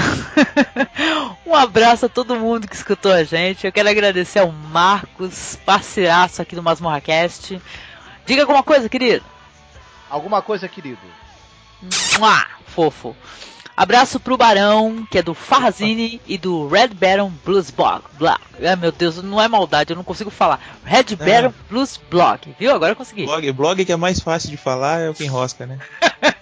[1.46, 3.66] um abraço a todo mundo que escutou a gente.
[3.66, 7.60] Eu quero agradecer ao Marcos, parceiraço aqui do Masmorracast.
[8.26, 9.24] Diga alguma coisa, querido.
[10.10, 11.00] Alguma coisa, querido.
[12.18, 13.16] Mua, fofo.
[13.74, 18.02] Abraço pro Barão, que é do Farrazine e do Red Baron Blues Blog.
[18.18, 18.38] Blog.
[18.62, 20.60] Ah, meu Deus, não é maldade, eu não consigo falar.
[20.84, 21.16] Red é.
[21.16, 22.74] Baron Blues Blog, viu?
[22.74, 23.24] Agora eu consegui.
[23.24, 25.78] Blog, blog que é mais fácil de falar é o que enrosca, né?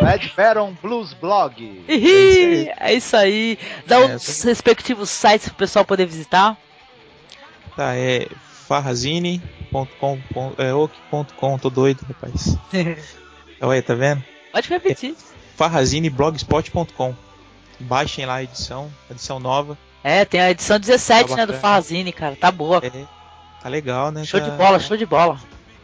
[0.00, 1.84] Red Baron Blues Blog.
[1.88, 3.58] é isso aí.
[3.86, 6.56] Dá é, os respectivos sites pro pessoal poder visitar.
[7.76, 8.28] Tá, é
[8.66, 10.18] farrazine.com.
[10.58, 12.56] É, tô doido, rapaz.
[13.60, 14.22] Olha, tá vendo?
[14.52, 15.12] Pode repetir.
[15.12, 17.14] É, farrazineblogspot.com.
[17.80, 19.76] Baixem lá a edição, edição nova.
[20.02, 22.36] É, tem a edição 17, tá né, do Farrazine, cara.
[22.36, 22.80] Tá boa.
[22.84, 22.90] É,
[23.62, 24.24] tá legal, né?
[24.24, 25.38] Show tá, de bola, show de bola.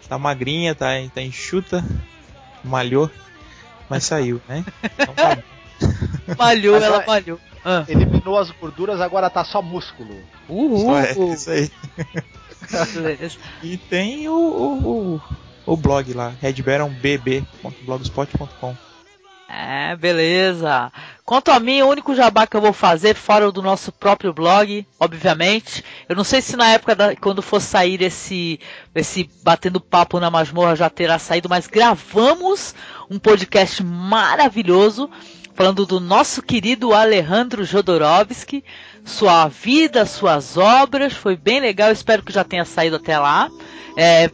[0.08, 1.84] Tá magrinha, tá, tá enxuta,
[2.62, 3.10] malhou,
[3.92, 4.64] mas saiu, né?
[4.98, 5.36] Então tá
[6.38, 7.38] malhou, ela, ela malhou.
[7.62, 7.84] Ah.
[7.86, 10.18] Eliminou as gorduras, agora tá só músculo.
[10.48, 10.86] Uhul!
[10.86, 11.70] Só é, isso aí.
[13.62, 15.20] e tem o, o, o,
[15.66, 18.74] o blog lá, redbaronbb.blogspot.com.
[19.54, 20.90] É, beleza.
[21.26, 24.86] Quanto a mim, o único jabá que eu vou fazer, fora do nosso próprio blog,
[24.98, 25.84] obviamente.
[26.08, 28.58] Eu não sei se na época da, quando for sair esse,
[28.94, 32.74] esse Batendo Papo na Masmorra já terá saído, mas gravamos
[33.10, 35.10] um podcast maravilhoso
[35.54, 38.64] falando do nosso querido Alejandro Jodorowsky,
[39.04, 43.50] sua vida, suas obras, foi bem legal, espero que já tenha saído até lá.
[43.98, 44.30] É,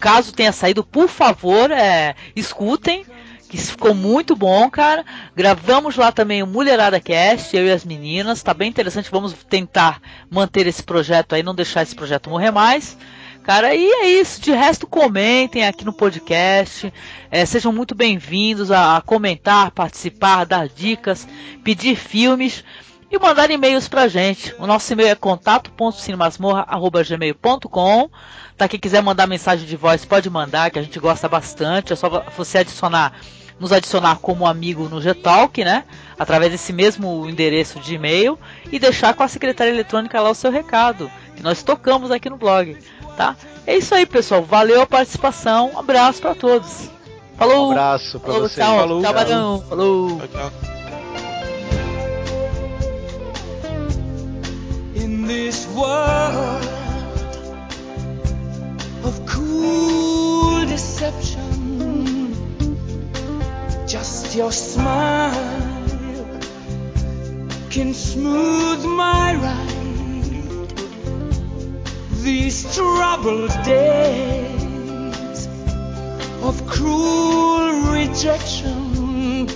[0.00, 3.06] caso tenha saído, por favor, é, escutem
[3.48, 5.04] que ficou muito bom, cara.
[5.34, 9.10] Gravamos lá também o Mulherada Cast, eu e as meninas, tá bem interessante.
[9.10, 12.96] Vamos tentar manter esse projeto aí, não deixar esse projeto morrer mais.
[13.42, 14.42] Cara, e é isso.
[14.42, 16.92] De resto, comentem aqui no podcast.
[17.30, 21.26] É, sejam muito bem-vindos a, a comentar, participar, dar dicas,
[21.64, 22.62] pedir filmes
[23.10, 24.54] e mandar e-mails pra gente.
[24.58, 28.10] O nosso e-mail é contato.cinemasmorra.gmail.com
[28.56, 31.92] Tá, quem quiser mandar mensagem de voz pode mandar, que a gente gosta bastante.
[31.92, 33.12] É só você adicionar
[33.58, 35.84] nos adicionar como amigo no Getalk, né?
[36.18, 38.38] Através desse mesmo endereço de e-mail
[38.70, 42.36] e deixar com a secretária eletrônica lá o seu recado, que nós tocamos aqui no
[42.36, 42.76] blog,
[43.16, 43.36] tá?
[43.66, 44.42] É isso aí, pessoal.
[44.42, 45.72] Valeu a participação.
[45.74, 46.90] Um abraço para todos.
[47.36, 47.68] Falou.
[47.68, 48.66] Um abraço pra Falou, vocês.
[48.66, 49.64] Tchau, Falou, tchau, tchau.
[49.68, 50.18] Falou.
[50.18, 50.67] Tchau, tchau.
[55.00, 56.64] In this world
[59.04, 62.34] of cool deception.
[63.86, 65.68] Just your smile
[67.70, 70.72] can smooth my ride.
[72.22, 75.48] These troubled days
[76.42, 79.48] of cruel rejection.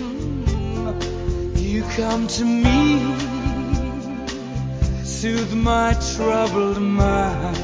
[1.56, 3.41] You come to me
[5.04, 7.56] soothe my troubled mind.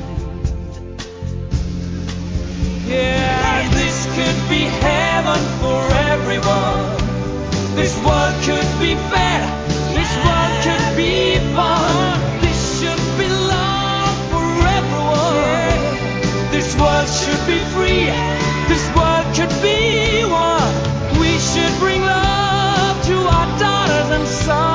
[2.87, 5.83] Yeah, this could be heaven for
[6.13, 6.99] everyone.
[7.77, 9.43] This world could be fair.
[9.95, 12.41] This world could be fun.
[12.41, 14.49] This should be love for
[14.79, 16.51] everyone.
[16.51, 18.07] This world should be free.
[18.67, 20.75] This world could be one.
[21.21, 24.68] We should bring love to our daughters and sons.